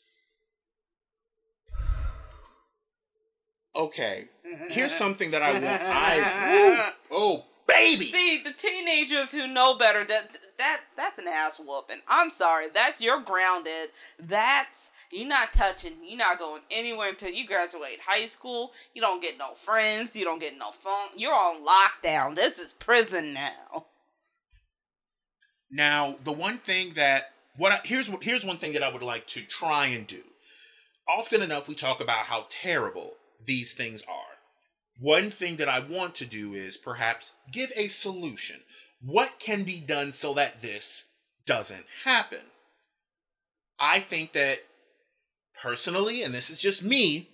Okay. 3.75 4.25
Here's 4.69 4.93
something 4.93 5.31
that 5.31 5.41
I 5.41 5.53
want. 5.53 5.65
I 5.65 6.93
woo, 7.11 7.15
oh 7.15 7.45
baby. 7.67 8.05
See, 8.05 8.41
the 8.43 8.51
teenagers 8.51 9.31
who 9.31 9.47
know 9.47 9.77
better 9.77 10.03
that 10.05 10.37
that 10.57 10.81
that's 10.97 11.19
an 11.19 11.27
ass 11.27 11.59
whooping. 11.59 12.01
I'm 12.07 12.31
sorry, 12.31 12.67
that's 12.73 12.99
you're 12.99 13.21
grounded. 13.21 13.89
That's 14.19 14.91
you're 15.11 15.27
not 15.27 15.53
touching. 15.53 15.93
You're 16.03 16.17
not 16.17 16.39
going 16.39 16.61
anywhere 16.71 17.09
until 17.09 17.31
you 17.31 17.47
graduate 17.47 17.99
high 18.05 18.25
school. 18.27 18.71
You 18.93 19.01
don't 19.01 19.21
get 19.21 19.37
no 19.37 19.53
friends. 19.55 20.15
You 20.15 20.25
don't 20.25 20.39
get 20.39 20.57
no 20.57 20.71
phone. 20.71 21.09
You're 21.17 21.33
on 21.33 21.63
lockdown. 21.65 22.35
This 22.35 22.59
is 22.59 22.73
prison 22.73 23.33
now. 23.33 23.85
Now, 25.71 26.15
the 26.23 26.31
one 26.31 26.57
thing 26.57 26.93
that 26.95 27.31
what 27.57 27.71
I, 27.71 27.79
here's 27.83 28.09
what 28.09 28.23
here's 28.23 28.45
one 28.45 28.57
thing 28.57 28.73
that 28.73 28.83
I 28.83 28.91
would 28.91 29.03
like 29.03 29.27
to 29.27 29.41
try 29.41 29.87
and 29.87 30.07
do. 30.07 30.21
Often 31.07 31.41
enough, 31.41 31.67
we 31.67 31.75
talk 31.75 31.99
about 32.01 32.25
how 32.25 32.45
terrible 32.49 33.13
these 33.45 33.73
things 33.73 34.03
are. 34.07 34.37
one 34.99 35.29
thing 35.31 35.55
that 35.57 35.69
I 35.69 35.79
want 35.79 36.15
to 36.15 36.25
do 36.25 36.53
is 36.53 36.77
perhaps 36.77 37.33
give 37.51 37.71
a 37.75 37.87
solution. 37.87 38.57
What 39.01 39.39
can 39.39 39.63
be 39.63 39.79
done 39.79 40.11
so 40.11 40.33
that 40.33 40.61
this 40.61 41.05
doesn't 41.45 41.85
happen? 42.03 42.39
I 43.79 44.01
think 44.01 44.33
that 44.33 44.59
personally, 45.61 46.23
and 46.23 46.33
this 46.33 46.49
is 46.49 46.61
just 46.61 46.83
me, 46.83 47.29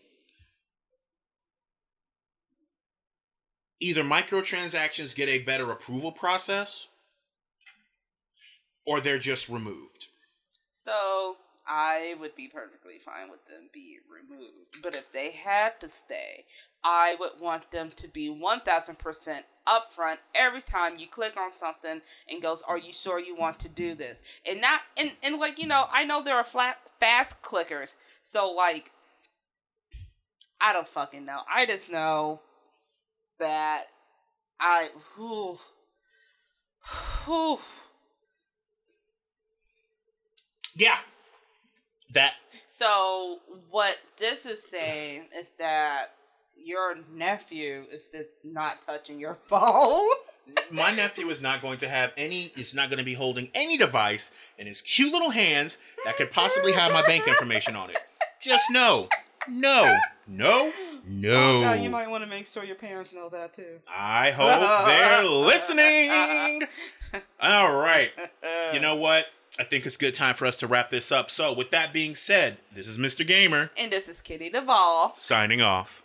either 3.80 4.04
microtransactions 4.04 5.16
get 5.16 5.30
a 5.30 5.40
better 5.40 5.72
approval 5.72 6.12
process 6.12 6.88
or 8.86 9.02
they're 9.02 9.20
just 9.20 9.50
removed. 9.50 10.08
So 10.74 11.38
I 11.68 12.16
would 12.20 12.36
be 12.36 12.48
perfectly 12.48 13.00
fine 13.04 13.30
with 13.30 13.46
them 13.48 13.70
being 13.74 14.00
removed. 14.10 14.82
But 14.84 14.94
if 14.94 15.12
they 15.12 15.32
had 15.32 15.80
to 15.82 15.90
stay, 15.90 16.46
I 16.88 17.16
would 17.20 17.42
want 17.42 17.72
them 17.72 17.92
to 17.96 18.08
be 18.08 18.30
1000% 18.30 19.40
upfront 19.68 20.18
every 20.36 20.62
time 20.62 20.98
you 21.00 21.08
click 21.08 21.36
on 21.36 21.50
something 21.56 22.02
and 22.30 22.42
goes, 22.44 22.62
Are 22.68 22.78
you 22.78 22.94
sure 22.94 23.20
you 23.20 23.36
want 23.36 23.60
to 23.62 23.68
do 23.68 23.96
this? 23.96 24.22
And 24.48 24.62
not, 24.62 24.82
and, 24.96 25.14
and 25.24 25.40
like, 25.40 25.60
you 25.60 25.68
know, 25.68 25.88
I 25.92 26.06
know 26.06 26.24
there 26.24 26.38
are 26.38 26.44
flat, 26.44 26.78
fast 27.00 27.42
clickers. 27.42 27.96
So, 28.22 28.52
like, 28.52 28.92
I 30.62 30.74
don't 30.74 30.88
fucking 30.88 31.26
know. 31.26 31.40
I 31.52 31.66
just 31.66 31.92
know 31.92 32.42
that 33.40 33.86
I, 34.60 34.90
whew, 35.16 35.58
whew. 37.26 37.60
Yeah. 40.76 40.98
That 42.14 42.34
So 42.68 43.40
what 43.72 43.98
this 44.18 44.46
is 44.46 44.64
saying 44.70 45.28
is 45.36 45.52
that 45.58 46.12
your 46.58 46.96
nephew 47.14 47.86
is 47.92 48.10
just 48.12 48.30
not 48.44 48.78
touching 48.86 49.20
your 49.20 49.34
phone. 49.48 50.10
my 50.72 50.94
nephew 50.96 51.28
is 51.30 51.42
not 51.42 51.62
going 51.62 51.78
to 51.80 51.88
have 51.90 52.14
any 52.18 52.52
is 52.58 52.74
not 52.76 52.90
going 52.90 53.00
to 53.00 53.06
be 53.06 53.14
holding 53.16 53.50
any 53.54 53.78
device 53.78 54.32
in 54.58 54.68
his 54.68 54.82
cute 54.82 55.12
little 55.12 55.32
hands 55.32 55.78
that 56.06 56.18
could 56.18 56.32
possibly 56.32 56.72
have 56.72 56.92
my 56.92 57.02
bank 57.04 57.28
information 57.28 57.76
on 57.76 57.90
it. 57.90 57.98
Just 58.42 58.70
no. 58.72 59.10
No. 59.48 59.98
No. 60.28 60.72
No. 61.08 61.30
Oh, 61.58 61.62
now 61.62 61.74
you 61.74 61.90
might 61.90 62.10
want 62.10 62.24
to 62.24 62.30
make 62.30 62.48
sure 62.48 62.64
your 62.64 62.76
parents 62.76 63.14
know 63.14 63.30
that 63.30 63.54
too. 63.56 63.80
I 63.88 64.32
hope 64.32 64.88
they're 64.88 65.24
listening. 65.24 66.64
All 67.42 67.76
right. 67.76 68.12
You 68.74 68.80
know 68.80 68.96
what? 68.96 69.26
I 69.60 69.64
think 69.64 69.86
it's 69.86 69.98
good 69.98 70.16
time 70.16 70.34
for 70.36 70.46
us 70.46 70.58
to 70.58 70.68
wrap 70.68 70.90
this 70.90 71.12
up. 71.12 71.30
So, 71.32 71.54
with 71.54 71.70
that 71.72 71.94
being 71.94 72.14
said, 72.16 72.58
this 72.74 72.88
is 72.88 72.98
Mr. 72.98 73.26
Gamer 73.26 73.72
And 73.78 73.92
this 73.92 74.10
is 74.10 74.20
Kitty 74.20 74.50
Duvall. 74.50 75.14
signing 75.16 75.62
off. 75.62 76.04